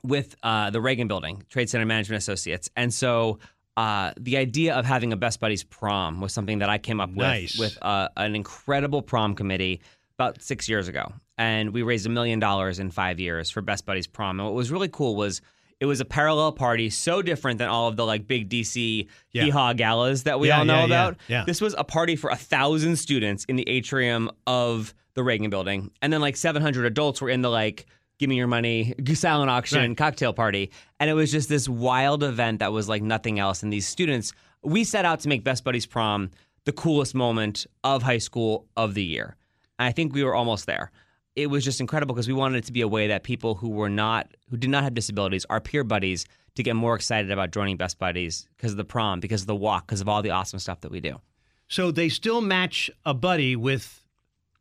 with 0.03 0.37
uh, 0.43 0.71
the 0.71 0.81
Reagan 0.81 1.09
Building, 1.09 1.45
Trade 1.49 1.69
Center 1.71 1.87
Management 1.87 2.19
Associates, 2.23 2.71
and 2.77 2.93
so. 2.93 3.39
Uh, 3.77 4.13
the 4.19 4.37
idea 4.37 4.75
of 4.75 4.85
having 4.85 5.13
a 5.13 5.17
Best 5.17 5.39
Buddies 5.39 5.63
prom 5.63 6.21
was 6.21 6.33
something 6.33 6.59
that 6.59 6.69
I 6.69 6.79
came 6.79 7.01
up 7.01 7.11
Nice. 7.11 7.57
with 7.57 7.75
with 7.77 7.79
uh, 7.81 8.09
an 8.17 8.35
incredible 8.35 9.03
prom 9.03 9.37
committee 9.37 9.81
about 10.19 10.43
six 10.43 10.69
years 10.69 10.89
ago, 10.89 11.13
and 11.37 11.73
we 11.73 11.83
raised 11.83 12.05
a 12.05 12.09
million 12.09 12.41
dollars 12.41 12.81
in 12.81 12.91
five 12.91 13.21
years 13.21 13.51
for 13.51 13.63
Best 13.63 13.87
Buddies 13.87 14.09
prom. 14.09 14.41
And 14.41 14.47
what 14.49 14.55
was 14.57 14.73
really 14.73 14.89
cool 14.89 15.15
was 15.15 15.43
it 15.79 15.87
was 15.87 16.01
a 16.01 16.05
parallel 16.05 16.51
party, 16.51 16.91
so 16.91 17.23
different 17.23 17.59
than 17.59 17.69
all 17.69 17.87
of 17.87 17.95
the 17.95 18.05
like 18.05 18.27
big 18.27 18.49
DC 18.49 19.07
Yeah. 19.31 19.45
hee 19.45 19.51
haw 19.51 19.73
galas 19.75 20.25
that 20.25 20.41
we 20.41 20.49
Yeah, 20.49 20.59
all 20.59 20.65
know 20.65 20.79
yeah, 20.81 20.85
about. 20.87 21.17
yeah. 21.29 21.45
This 21.47 21.61
was 21.61 21.77
a 21.79 21.85
party 21.85 22.17
for 22.17 22.31
a 22.31 22.37
thousand 22.37 22.97
students 22.97 23.45
in 23.45 23.55
the 23.55 23.69
atrium 23.69 24.29
of 24.45 24.93
the 25.15 25.23
Reagan 25.23 25.51
Building, 25.51 25.93
and 26.03 26.13
then 26.13 26.21
like 26.21 26.37
700 26.37 26.85
adults 26.85 27.21
were 27.21 27.31
in 27.31 27.43
the 27.43 27.49
like 27.51 27.87
give 28.19 28.29
me 28.29 28.37
your 28.37 28.47
money 28.47 28.95
silent 29.15 29.51
auction 29.51 29.79
Right. 29.91 29.97
cocktail 29.97 30.33
party, 30.33 30.71
and 31.01 31.09
it 31.11 31.15
was 31.15 31.31
just 31.33 31.49
this 31.49 31.69
wild 31.69 32.23
event 32.23 32.59
that 32.61 32.73
was 32.73 32.89
like 32.89 33.03
nothing 33.03 33.39
else. 33.39 33.63
And 33.63 33.73
these 33.73 33.87
students, 33.87 34.33
we 34.63 34.85
set 34.85 35.05
out 35.05 35.21
to 35.21 35.29
make 35.29 35.45
Best 35.45 35.65
Buddies 35.65 35.87
prom 35.87 36.31
the 36.65 36.73
coolest 36.73 37.15
moment 37.15 37.67
of 37.85 38.03
high 38.03 38.19
school 38.19 38.67
of 38.77 38.95
the 38.95 39.03
year. 39.05 39.37
And 39.79 39.87
I 39.89 39.93
think 39.93 40.13
we 40.13 40.25
were 40.25 40.35
almost 40.35 40.67
there. 40.67 40.91
It 41.37 41.47
was 41.49 41.65
just 41.65 41.81
incredible 41.81 42.15
because 42.15 42.27
we 42.29 42.35
wanted 42.35 42.59
it 42.59 42.65
to 42.65 42.73
be 42.73 42.81
a 42.81 42.89
way 42.89 43.07
that 43.09 43.23
people 43.23 43.55
who 43.55 43.69
were 43.71 43.89
not, 43.89 44.29
who 44.51 44.57
did 44.57 44.71
not 44.71 44.83
have 44.83 44.93
disabilities, 44.93 45.47
our 45.49 45.61
peer 45.61 45.85
buddies, 45.85 46.27
to 46.57 46.63
get 46.65 46.75
more 46.75 46.97
excited 46.97 47.31
about 47.31 47.53
joining 47.53 47.77
Best 47.77 47.97
Buddies 48.01 48.49
because 48.57 48.73
of 48.73 48.77
the 48.77 48.85
prom, 48.85 49.21
because 49.21 49.43
of 49.43 49.47
the 49.47 49.55
walk, 49.55 49.87
because 49.87 50.01
of 50.01 50.09
all 50.09 50.21
the 50.21 50.31
awesome 50.31 50.59
stuff 50.59 50.81
that 50.81 50.91
we 50.91 50.99
do. 51.01 51.21
So 51.69 51.93
they 51.93 52.09
still 52.09 52.41
match 52.41 52.91
a 53.07 53.15
buddy 53.15 53.55
with 53.55 54.03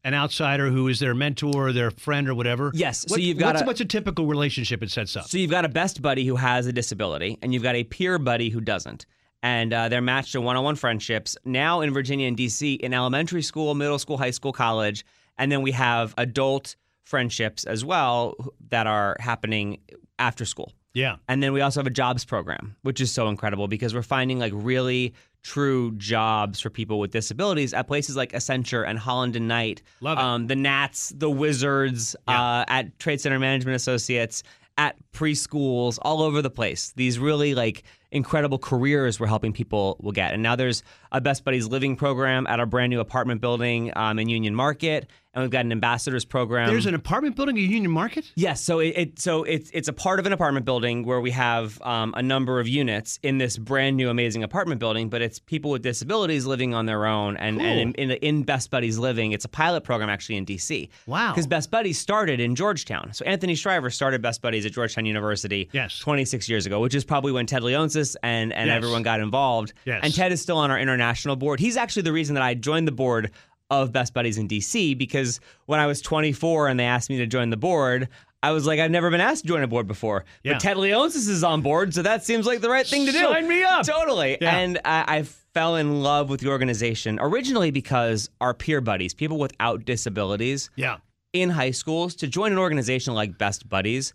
an 0.08 0.14
outsider 0.14 0.70
who 0.70 0.88
is 0.88 1.00
their 1.00 1.14
mentor, 1.14 1.68
or 1.68 1.74
their 1.74 1.92
friend, 1.92 2.30
or 2.30 2.34
whatever. 2.34 2.72
Yes, 2.74 3.04
so 3.10 3.18
you've 3.18 3.38
got 3.38 3.56
what's, 3.56 3.62
a- 3.62 3.66
what's 3.66 3.82
a 3.82 3.86
typical 3.86 4.26
relationship 4.26 4.82
it 4.82 4.90
sets 4.90 5.18
up? 5.18 5.28
So 5.28 5.38
you've 5.38 5.52
got 5.52 5.66
a 5.66 5.70
best 5.70 6.02
buddy 6.02 6.26
who 6.26 6.38
has 6.38 6.66
a 6.66 6.72
disability, 6.72 7.38
and 7.42 7.54
you've 7.54 7.62
got 7.62 7.76
a 7.76 7.84
peer 7.84 8.18
buddy 8.18 8.50
who 8.50 8.62
doesn't. 8.62 9.06
And 9.44 9.74
uh, 9.74 9.90
they're 9.90 10.02
matched 10.02 10.32
to 10.32 10.42
one-on-one 10.42 10.78
friendships 10.78 11.36
now 11.44 11.82
in 11.82 11.94
Virginia 11.94 12.28
and 12.28 12.38
DC 12.38 12.80
in 12.80 12.94
elementary 12.94 13.42
school, 13.42 13.76
middle 13.76 14.00
school, 14.00 14.18
high 14.18 14.32
school, 14.32 14.54
college, 14.54 15.06
and 15.38 15.52
then 15.52 15.62
we 15.62 15.72
have 15.74 16.14
adult 16.18 16.78
friendships 17.04 17.66
as 17.66 17.84
well 17.84 18.34
that 18.70 18.88
are 18.88 19.18
happening 19.20 19.80
after 20.20 20.46
school. 20.46 20.72
Yeah. 20.98 21.18
And 21.28 21.42
then 21.44 21.54
we 21.54 21.62
also 21.62 21.80
have 21.80 21.88
a 21.88 21.92
jobs 21.92 22.26
program, 22.26 22.76
which 22.82 23.00
is 23.00 23.12
so 23.12 23.28
incredible 23.30 23.68
because 23.68 23.94
we're 23.94 24.02
finding 24.02 24.40
like 24.40 24.52
really 24.56 25.14
true 25.44 25.92
jobs 25.98 26.60
for 26.60 26.70
people 26.70 27.00
with 27.00 27.12
disabilities 27.12 27.74
at 27.74 27.88
places 27.88 28.16
like 28.16 28.32
Accenture 28.34 28.86
and 28.88 28.98
Holland 29.00 29.36
and 29.36 29.48
Knight. 29.48 29.82
Love 30.02 30.18
it. 30.18 30.22
Um, 30.24 30.48
the 30.48 30.56
Nats, 30.56 31.14
the 31.16 31.30
Wizards, 31.30 32.16
Yeah. 32.28 32.42
uh, 32.42 32.66
at 32.68 32.98
Trade 33.00 33.22
Center 33.22 33.40
Management 33.40 33.76
Associates, 33.76 34.44
at 34.80 34.96
preschools, 35.14 35.98
all 36.02 36.22
over 36.22 36.42
the 36.42 36.50
place. 36.50 36.94
These 36.96 37.20
really 37.20 37.56
like 37.56 37.84
incredible 38.12 38.58
careers 38.58 39.20
we're 39.20 39.28
helping 39.28 39.54
people 39.54 39.98
will 40.02 40.12
get. 40.12 40.34
And 40.34 40.42
now 40.44 40.56
there's 40.56 40.84
a 41.12 41.22
Best 41.22 41.44
Buddies 41.46 41.68
living 41.68 41.96
program 41.96 42.48
at 42.48 42.60
our 42.60 42.66
brand 42.66 42.90
new 42.90 43.00
apartment 43.00 43.42
building 43.42 43.92
um, 43.96 44.20
in 44.20 44.30
Union 44.30 44.54
Market, 44.56 45.10
and 45.34 45.44
we've 45.44 45.52
got 45.52 45.66
an 45.66 45.72
ambassadors 45.72 46.26
program. 46.26 46.68
There's 46.70 46.88
an 46.88 46.96
apartment 46.96 47.36
building 47.36 47.58
in 47.58 47.70
Union 47.70 47.92
Market. 47.92 48.32
Yes, 48.36 48.60
so 48.62 48.80
it, 48.80 48.88
it 48.98 49.20
so 49.20 49.44
it's 49.44 49.70
it's 49.72 49.88
a 49.88 49.94
part 49.94 50.20
of 50.20 50.26
an 50.26 50.34
apartment 50.34 50.66
building 50.66 51.06
where 51.06 51.22
we 51.22 51.30
have 51.32 51.80
um, 51.84 52.14
a 52.18 52.24
number 52.24 52.60
of 52.60 52.68
units 52.68 53.20
in 53.24 53.38
this 53.38 53.58
brand 53.58 53.98
new 53.98 54.10
amazing 54.10 54.44
apartment 54.44 54.80
building, 54.80 55.10
but 55.10 55.22
it's 55.22 55.38
people 55.40 55.70
with 55.72 55.84
disabilities 55.84 56.46
living 56.46 56.74
on 56.74 56.86
their 56.88 57.06
own, 57.06 57.38
and 57.38 57.62
and 57.62 57.96
in, 57.96 58.12
in, 58.12 58.18
in 58.18 58.44
Best 58.44 58.72
Buddies 58.72 58.98
Living, 58.98 59.32
it's 59.32 59.46
a 59.46 59.50
pilot 59.50 59.84
program 59.84 60.10
actually 60.10 60.38
in 60.38 60.46
DC. 60.46 60.90
Wow. 61.06 61.32
because 61.34 61.46
Best 61.48 61.70
Buddies 61.72 62.00
started 62.00 62.40
in 62.40 62.56
Georgetown. 62.56 63.14
So 63.14 63.24
Anthony 63.26 63.54
Shriver 63.56 63.90
started 63.90 64.22
Best 64.22 64.42
Buddies 64.42 64.66
at 64.66 64.72
Georgetown 64.72 65.06
University. 65.06 65.70
Yes. 65.72 66.00
26 66.00 66.50
years 66.50 66.66
ago, 66.66 66.80
which 66.80 66.96
is 66.96 67.04
probably 67.06 67.32
when 67.32 67.46
Ted 67.46 67.62
Leonsis 67.62 68.16
and 68.24 68.52
and 68.54 68.68
Yes. 68.68 68.76
everyone 68.76 69.04
got 69.04 69.20
involved. 69.20 69.74
Yes. 69.86 70.00
and 70.04 70.14
Ted 70.14 70.32
is 70.32 70.42
still 70.42 70.58
on 70.58 70.72
our 70.72 70.80
international 70.98 71.36
board. 71.36 71.60
He's 71.60 71.78
actually 71.78 72.02
the 72.04 72.12
reason 72.12 72.34
that 72.36 72.44
I 72.44 72.54
joined 72.54 72.88
the 72.88 72.92
board 72.92 73.32
of 73.70 73.92
Best 73.92 74.14
Buddies 74.14 74.38
in 74.38 74.48
DC 74.48 74.98
because 74.98 75.40
when 75.66 75.80
I 75.80 75.86
was 75.88 76.02
24 76.02 76.70
and 76.70 76.80
they 76.80 76.86
asked 76.86 77.10
me 77.10 77.18
to 77.18 77.26
join 77.28 77.50
the 77.50 77.58
board, 77.58 78.08
I 78.42 78.52
was 78.52 78.66
like, 78.66 78.80
I've 78.80 78.92
never 78.92 79.10
been 79.10 79.20
asked 79.22 79.42
to 79.44 79.48
join 79.48 79.64
a 79.64 79.68
board 79.68 79.88
before. 79.88 80.24
Yeah. 80.44 80.54
But 80.54 80.62
Ted 80.62 80.78
Leonsis 80.78 81.28
is 81.28 81.44
on 81.44 81.62
board, 81.62 81.94
so 81.94 82.02
that 82.04 82.24
seems 82.24 82.46
like 82.46 82.62
the 82.62 82.70
right 82.70 82.86
thing 82.88 83.06
to 83.06 83.12
do. 83.12 83.20
Sign 83.20 83.48
me 83.48 83.64
up. 83.64 83.86
Totally. 83.86 84.38
Yeah. 84.40 84.56
And 84.58 84.80
I, 84.86 85.18
I 85.18 85.24
fell 85.24 85.76
in 85.76 86.02
love 86.02 86.30
with 86.30 86.40
the 86.40 86.50
organization 86.50 87.18
originally 87.22 87.72
because 87.72 88.30
our 88.40 88.54
peer 88.54 88.80
buddies, 88.80 89.14
people 89.14 89.38
without 89.40 89.86
disabilities, 89.86 90.70
Yeah. 90.76 90.98
in 91.34 91.50
high 91.50 91.72
schools 91.72 92.16
to 92.16 92.28
join 92.28 92.52
an 92.52 92.58
organization 92.60 93.14
like 93.16 93.38
Best 93.38 93.68
Buddies, 93.68 94.14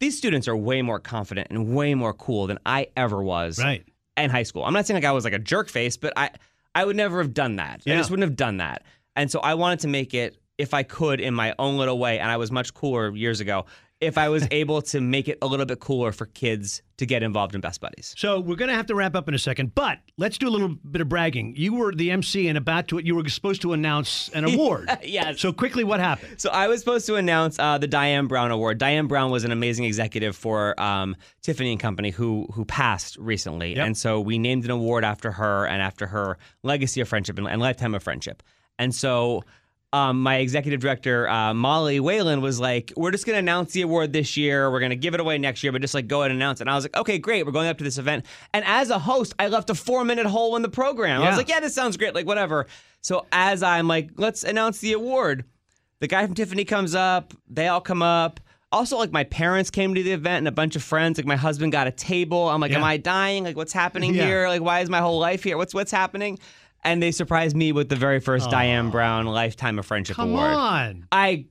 these 0.00 0.16
students 0.16 0.46
are 0.48 0.56
way 0.56 0.80
more 0.80 1.00
confident 1.00 1.48
and 1.50 1.74
way 1.74 1.94
more 1.94 2.14
cool 2.14 2.46
than 2.46 2.58
I 2.64 2.86
ever 2.96 3.22
was 3.22 3.58
Right. 3.58 3.84
In 4.24 4.30
high 4.30 4.42
school. 4.42 4.64
I'm 4.64 4.72
not 4.72 4.86
saying 4.86 4.96
like 4.96 5.08
I 5.08 5.12
was 5.12 5.24
like 5.24 5.32
a 5.32 5.38
jerk 5.38 5.68
face, 5.68 5.96
but 5.96 6.12
I 6.16 6.30
I 6.74 6.84
would 6.84 6.96
never 6.96 7.18
have 7.18 7.34
done 7.34 7.56
that. 7.56 7.82
I 7.86 7.98
just 7.98 8.10
wouldn't 8.10 8.28
have 8.28 8.36
done 8.36 8.58
that. 8.58 8.84
And 9.16 9.30
so 9.30 9.40
I 9.40 9.54
wanted 9.54 9.80
to 9.80 9.88
make 9.88 10.14
it 10.14 10.36
if 10.58 10.74
I 10.74 10.82
could 10.82 11.20
in 11.20 11.34
my 11.34 11.54
own 11.58 11.76
little 11.76 11.98
way 11.98 12.18
and 12.18 12.30
I 12.30 12.36
was 12.36 12.50
much 12.50 12.74
cooler 12.74 13.14
years 13.16 13.40
ago 13.40 13.66
if 14.00 14.16
I 14.16 14.28
was 14.28 14.46
able 14.52 14.80
to 14.82 15.00
make 15.00 15.26
it 15.26 15.38
a 15.42 15.46
little 15.46 15.66
bit 15.66 15.80
cooler 15.80 16.12
for 16.12 16.26
kids 16.26 16.82
to 16.98 17.06
get 17.06 17.22
involved 17.24 17.54
in 17.56 17.60
Best 17.60 17.80
Buddies. 17.80 18.14
So 18.16 18.38
we're 18.38 18.54
going 18.56 18.68
to 18.68 18.74
have 18.74 18.86
to 18.86 18.94
wrap 18.94 19.16
up 19.16 19.26
in 19.28 19.34
a 19.34 19.38
second, 19.38 19.74
but 19.74 19.98
let's 20.16 20.38
do 20.38 20.46
a 20.48 20.50
little 20.50 20.68
bit 20.68 21.00
of 21.00 21.08
bragging. 21.08 21.54
You 21.56 21.74
were 21.74 21.92
the 21.92 22.10
MC 22.12 22.46
and 22.48 22.56
about 22.56 22.86
to 22.88 22.98
it, 22.98 23.06
you 23.06 23.16
were 23.16 23.28
supposed 23.28 23.60
to 23.62 23.72
announce 23.72 24.28
an 24.30 24.44
award. 24.52 24.88
Yes. 25.02 25.40
So 25.40 25.52
quickly, 25.52 25.82
what 25.82 25.98
happened? 25.98 26.40
So 26.40 26.50
I 26.50 26.68
was 26.68 26.78
supposed 26.80 27.06
to 27.06 27.16
announce 27.16 27.58
uh, 27.58 27.78
the 27.78 27.88
Diane 27.88 28.26
Brown 28.28 28.50
Award. 28.52 28.78
Diane 28.78 29.06
Brown 29.08 29.30
was 29.32 29.42
an 29.44 29.50
amazing 29.50 29.84
executive 29.84 30.36
for 30.36 30.80
um, 30.80 31.16
Tiffany 31.42 31.72
and 31.72 31.80
Company 31.80 32.10
who 32.10 32.46
who 32.52 32.64
passed 32.64 33.16
recently, 33.18 33.74
Yep. 33.76 33.86
and 33.86 33.96
so 33.96 34.20
we 34.20 34.38
named 34.38 34.64
an 34.64 34.70
award 34.70 35.04
after 35.04 35.32
her 35.32 35.66
and 35.66 35.82
after 35.82 36.06
her 36.06 36.38
legacy 36.62 37.00
of 37.00 37.08
friendship 37.08 37.36
and, 37.38 37.48
and 37.48 37.60
lifetime 37.60 37.94
of 37.94 38.02
friendship. 38.02 38.42
And 38.78 38.94
so. 38.94 39.42
Um, 39.94 40.22
my 40.22 40.36
executive 40.36 40.80
director 40.80 41.26
uh, 41.28 41.54
Molly 41.54 41.98
Whalen 41.98 42.42
was 42.42 42.60
like, 42.60 42.92
"We're 42.94 43.10
just 43.10 43.24
going 43.24 43.36
to 43.36 43.38
announce 43.38 43.72
the 43.72 43.80
award 43.82 44.12
this 44.12 44.36
year. 44.36 44.70
We're 44.70 44.80
going 44.80 44.90
to 44.90 44.96
give 44.96 45.14
it 45.14 45.20
away 45.20 45.38
next 45.38 45.62
year, 45.62 45.72
but 45.72 45.80
just 45.80 45.94
like 45.94 46.06
go 46.06 46.20
ahead 46.20 46.30
and 46.30 46.38
announce 46.38 46.60
it." 46.60 46.64
And 46.64 46.70
I 46.70 46.74
was 46.74 46.84
like, 46.84 46.94
"Okay, 46.96 47.18
great. 47.18 47.46
We're 47.46 47.52
going 47.52 47.68
up 47.68 47.78
to 47.78 47.84
this 47.84 47.96
event." 47.96 48.26
And 48.52 48.66
as 48.66 48.90
a 48.90 48.98
host, 48.98 49.32
I 49.38 49.48
left 49.48 49.70
a 49.70 49.74
four-minute 49.74 50.26
hole 50.26 50.56
in 50.56 50.62
the 50.62 50.68
program. 50.68 51.20
I 51.22 51.24
Yeah. 51.24 51.30
was 51.30 51.38
like, 51.38 51.48
"Yeah, 51.48 51.60
this 51.60 51.74
sounds 51.74 51.96
great. 51.96 52.14
Like 52.14 52.26
whatever." 52.26 52.66
So 53.00 53.26
as 53.32 53.62
I'm 53.62 53.88
like, 53.88 54.10
"Let's 54.16 54.44
announce 54.44 54.80
the 54.80 54.92
award," 54.92 55.44
the 56.00 56.06
guy 56.06 56.26
from 56.26 56.34
Tiffany 56.34 56.64
comes 56.66 56.94
up. 56.94 57.32
They 57.48 57.68
all 57.68 57.80
come 57.80 58.02
up. 58.02 58.40
Also, 58.70 58.98
like 58.98 59.10
my 59.12 59.24
parents 59.24 59.70
came 59.70 59.94
to 59.94 60.02
the 60.02 60.12
event 60.12 60.38
and 60.40 60.48
a 60.48 60.52
bunch 60.52 60.76
of 60.76 60.82
friends. 60.82 61.16
Like 61.18 61.24
my 61.26 61.36
husband 61.36 61.72
got 61.72 61.86
a 61.86 61.90
table. 61.90 62.50
I'm 62.50 62.60
like, 62.60 62.72
am 62.72 62.84
I 62.84 62.98
dying? 62.98 63.42
Like 63.44 63.56
what's 63.56 63.72
happening 63.72 64.14
Yeah. 64.14 64.26
here? 64.26 64.48
Like 64.48 64.60
why 64.60 64.80
is 64.80 64.90
my 64.90 64.98
whole 65.00 65.18
life 65.18 65.42
here? 65.42 65.56
What's 65.56 65.72
what's 65.72 65.90
happening? 65.90 66.38
And 66.88 67.02
they 67.02 67.12
surprised 67.12 67.54
me 67.56 67.72
with 67.72 67.88
the 67.88 67.96
very 67.96 68.18
first 68.20 68.50
Diane 68.50 68.90
Brown 68.90 69.26
Lifetime 69.26 69.78
of 69.78 69.86
Friendship 69.86 70.16
Come 70.16 70.30
Award. 70.30 70.50
on. 70.52 71.06
I 71.12 71.46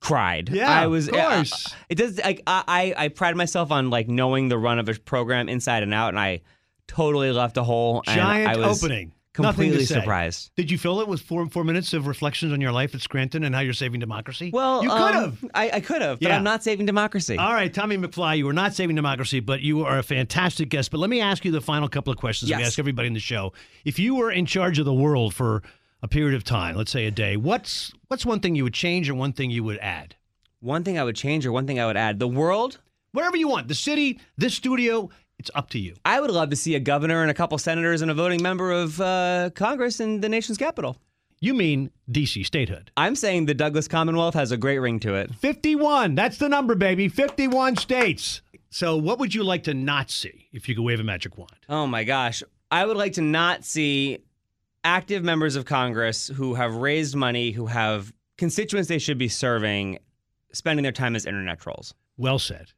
cried. 0.00 0.50
Yeah, 0.50 0.70
I 0.70 0.86
was. 0.86 1.08
of 1.08 1.14
course. 1.14 1.72
uh, 1.72 1.76
it 1.88 1.94
does. 1.96 2.18
Like 2.18 2.42
I, 2.46 2.64
I, 2.96 3.04
I 3.04 3.08
pride 3.08 3.36
myself 3.36 3.70
on 3.70 3.90
like 3.90 4.08
knowing 4.08 4.48
the 4.48 4.58
run 4.58 4.78
of 4.78 4.88
a 4.88 4.94
program 4.94 5.48
inside 5.48 5.82
and 5.82 5.94
out, 5.94 6.10
and 6.10 6.18
I 6.18 6.42
totally 6.86 7.32
left 7.32 7.56
a 7.56 7.64
hole. 7.64 8.02
and 8.06 8.16
Giant 8.16 8.48
I 8.50 8.56
was 8.56 8.82
opening. 8.82 9.12
Nothing 9.38 9.70
Completely 9.70 9.86
surprised. 9.86 10.50
Did 10.56 10.70
you 10.70 10.78
fill 10.78 11.00
it 11.00 11.08
with 11.08 11.20
four 11.20 11.46
four 11.48 11.64
minutes 11.64 11.92
of 11.92 12.06
reflections 12.06 12.52
on 12.52 12.60
your 12.60 12.72
life 12.72 12.94
at 12.94 13.00
Scranton 13.00 13.44
and 13.44 13.54
how 13.54 13.60
you're 13.60 13.72
saving 13.72 14.00
democracy? 14.00 14.50
Well, 14.52 14.82
you 14.82 14.88
could 14.88 14.98
um, 14.98 15.12
have. 15.14 15.44
I, 15.54 15.70
I 15.74 15.80
could 15.80 16.02
have, 16.02 16.20
but 16.20 16.28
Yeah. 16.28 16.36
I'm 16.36 16.44
not 16.44 16.62
saving 16.62 16.86
democracy. 16.86 17.36
All 17.36 17.52
right, 17.52 17.72
Tommy 17.72 17.96
McFly, 17.96 18.38
you 18.38 18.48
are 18.48 18.52
not 18.52 18.74
saving 18.74 18.96
democracy, 18.96 19.40
but 19.40 19.60
you 19.60 19.84
are 19.84 19.98
a 19.98 20.02
fantastic 20.02 20.68
guest. 20.68 20.90
But 20.90 20.98
let 20.98 21.10
me 21.10 21.20
ask 21.20 21.44
you 21.44 21.52
the 21.52 21.60
final 21.60 21.88
couple 21.88 22.12
of 22.12 22.18
questions 22.18 22.50
we 22.50 22.62
ask 22.62 22.78
everybody 22.78 23.08
in 23.08 23.14
the 23.14 23.20
show. 23.20 23.52
If 23.84 23.98
you 23.98 24.14
were 24.14 24.30
in 24.30 24.46
charge 24.46 24.78
of 24.78 24.84
the 24.84 24.94
world 24.94 25.34
for 25.34 25.62
a 26.02 26.08
period 26.08 26.34
of 26.34 26.44
time, 26.44 26.76
let's 26.76 26.90
say 26.90 27.06
a 27.06 27.10
day, 27.10 27.36
what's 27.36 27.92
what's 28.08 28.26
one 28.26 28.40
thing 28.40 28.54
you 28.54 28.64
would 28.64 28.74
change 28.74 29.08
or 29.10 29.14
one 29.14 29.32
thing 29.32 29.50
you 29.50 29.64
would 29.64 29.78
add? 29.78 30.16
One 30.60 30.84
thing 30.84 30.98
I 30.98 31.04
would 31.04 31.16
change 31.16 31.46
or 31.46 31.52
one 31.52 31.66
thing 31.66 31.78
I 31.78 31.86
would 31.86 31.96
add. 31.96 32.18
The 32.18 32.28
world, 32.28 32.78
Whatever 33.16 33.38
you 33.38 33.48
want. 33.48 33.68
The 33.68 33.74
city, 33.74 34.20
this 34.36 34.54
studio, 34.54 35.08
it's 35.46 35.56
up 35.56 35.70
to 35.70 35.78
you. 35.78 35.94
I 36.04 36.20
would 36.20 36.30
love 36.30 36.50
to 36.50 36.56
see 36.56 36.74
a 36.74 36.80
governor 36.80 37.22
and 37.22 37.30
a 37.30 37.34
couple 37.34 37.56
senators 37.58 38.02
and 38.02 38.10
a 38.10 38.14
voting 38.14 38.42
member 38.42 38.72
of 38.72 39.00
uh, 39.00 39.50
Congress 39.54 40.00
in 40.00 40.20
the 40.20 40.28
nation's 40.28 40.58
capital. 40.58 40.96
You 41.38 41.54
mean 41.54 41.90
DC 42.10 42.44
statehood. 42.44 42.90
I'm 42.96 43.14
saying 43.14 43.46
the 43.46 43.54
Douglass 43.54 43.86
Commonwealth 43.86 44.34
has 44.34 44.50
a 44.50 44.56
great 44.56 44.78
ring 44.78 44.98
to 45.00 45.14
it. 45.14 45.32
51. 45.34 46.14
That's 46.14 46.38
the 46.38 46.48
number, 46.48 46.74
baby. 46.74 47.08
51 47.08 47.76
states. 47.76 48.40
So, 48.70 48.96
what 48.96 49.18
would 49.20 49.34
you 49.34 49.44
like 49.44 49.62
to 49.64 49.74
not 49.74 50.10
see 50.10 50.48
if 50.52 50.68
you 50.68 50.74
could 50.74 50.82
wave 50.82 50.98
a 50.98 51.04
magic 51.04 51.38
wand? 51.38 51.52
Oh 51.68 51.86
my 51.86 52.04
gosh. 52.04 52.42
I 52.70 52.84
would 52.84 52.96
like 52.96 53.12
to 53.12 53.22
not 53.22 53.64
see 53.64 54.18
active 54.82 55.22
members 55.22 55.54
of 55.54 55.64
Congress 55.64 56.26
who 56.28 56.54
have 56.54 56.74
raised 56.74 57.14
money, 57.14 57.52
who 57.52 57.66
have 57.66 58.12
constituents 58.36 58.88
they 58.88 58.98
should 58.98 59.18
be 59.18 59.28
serving, 59.28 59.98
spending 60.52 60.82
their 60.82 60.92
time 60.92 61.14
as 61.14 61.26
internet 61.26 61.60
trolls. 61.60 61.94
Well 62.16 62.38
said. 62.40 62.72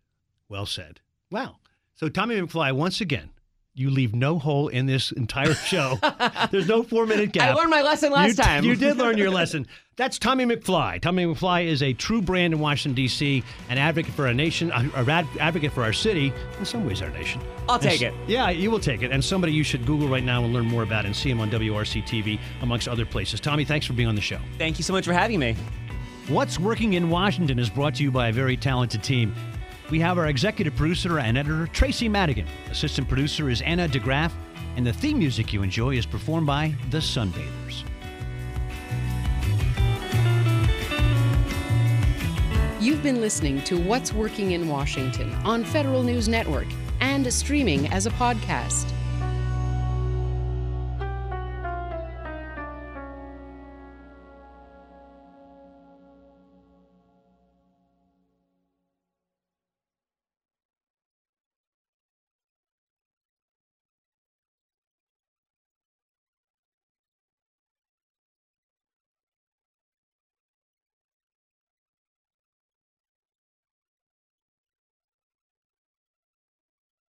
Well 0.48 0.66
said. 0.66 1.00
Wow. 1.30 1.56
So, 1.98 2.08
Tommy 2.08 2.40
McFly, 2.40 2.72
once 2.72 3.00
again, 3.00 3.28
you 3.74 3.90
leave 3.90 4.14
no 4.14 4.38
hole 4.38 4.68
in 4.68 4.86
this 4.86 5.10
entire 5.10 5.54
show. 5.54 5.98
There's 6.52 6.68
no 6.68 6.84
four 6.84 7.06
minute 7.06 7.32
gap. 7.32 7.50
I 7.50 7.54
learned 7.54 7.70
my 7.70 7.82
lesson 7.82 8.12
last 8.12 8.28
you, 8.28 8.34
time. 8.34 8.64
You 8.64 8.76
did 8.76 8.98
learn 8.98 9.18
your 9.18 9.30
lesson. 9.32 9.66
That's 9.96 10.16
Tommy 10.16 10.44
McFly. 10.44 11.00
Tommy 11.00 11.26
McFly 11.26 11.66
is 11.66 11.82
a 11.82 11.92
true 11.92 12.22
brand 12.22 12.54
in 12.54 12.60
Washington, 12.60 12.94
D.C., 12.94 13.42
an 13.68 13.78
advocate 13.78 14.14
for 14.14 14.28
our 14.28 14.32
nation, 14.34 14.70
a, 14.70 15.26
advocate 15.40 15.72
for 15.72 15.82
our 15.82 15.92
city, 15.92 16.32
in 16.60 16.64
some 16.64 16.86
ways, 16.86 17.02
our 17.02 17.10
nation. 17.10 17.40
I'll 17.68 17.80
take 17.80 18.00
s- 18.00 18.12
it. 18.12 18.14
Yeah, 18.28 18.48
you 18.50 18.70
will 18.70 18.78
take 18.78 19.02
it. 19.02 19.10
And 19.10 19.24
somebody 19.24 19.52
you 19.52 19.64
should 19.64 19.84
Google 19.84 20.06
right 20.06 20.22
now 20.22 20.44
and 20.44 20.52
learn 20.52 20.66
more 20.66 20.84
about 20.84 21.04
and 21.04 21.16
see 21.16 21.30
him 21.30 21.40
on 21.40 21.50
WRC 21.50 22.04
TV, 22.04 22.38
amongst 22.62 22.86
other 22.86 23.06
places. 23.06 23.40
Tommy, 23.40 23.64
thanks 23.64 23.86
for 23.86 23.92
being 23.92 24.08
on 24.08 24.14
the 24.14 24.20
show. 24.20 24.38
Thank 24.56 24.78
you 24.78 24.84
so 24.84 24.92
much 24.92 25.04
for 25.04 25.12
having 25.12 25.40
me. 25.40 25.56
What's 26.28 26.60
Working 26.60 26.92
in 26.92 27.10
Washington 27.10 27.58
is 27.58 27.70
brought 27.70 27.96
to 27.96 28.04
you 28.04 28.12
by 28.12 28.28
a 28.28 28.32
very 28.32 28.56
talented 28.56 29.02
team. 29.02 29.34
We 29.90 30.00
have 30.00 30.18
our 30.18 30.26
executive 30.26 30.76
producer 30.76 31.18
and 31.18 31.38
editor, 31.38 31.66
Tracy 31.68 32.10
Madigan. 32.10 32.46
Assistant 32.70 33.08
producer 33.08 33.48
is 33.48 33.62
Anna 33.62 33.88
DeGraff. 33.88 34.32
And 34.76 34.86
the 34.86 34.92
theme 34.92 35.18
music 35.18 35.52
you 35.52 35.62
enjoy 35.62 35.96
is 35.96 36.04
performed 36.04 36.46
by 36.46 36.74
The 36.90 36.98
Sunbathers. 36.98 37.84
You've 42.80 43.02
been 43.02 43.20
listening 43.20 43.62
to 43.62 43.78
What's 43.80 44.12
Working 44.12 44.52
in 44.52 44.68
Washington 44.68 45.32
on 45.44 45.64
Federal 45.64 46.02
News 46.02 46.28
Network 46.28 46.68
and 47.00 47.32
streaming 47.32 47.88
as 47.88 48.06
a 48.06 48.10
podcast. 48.10 48.92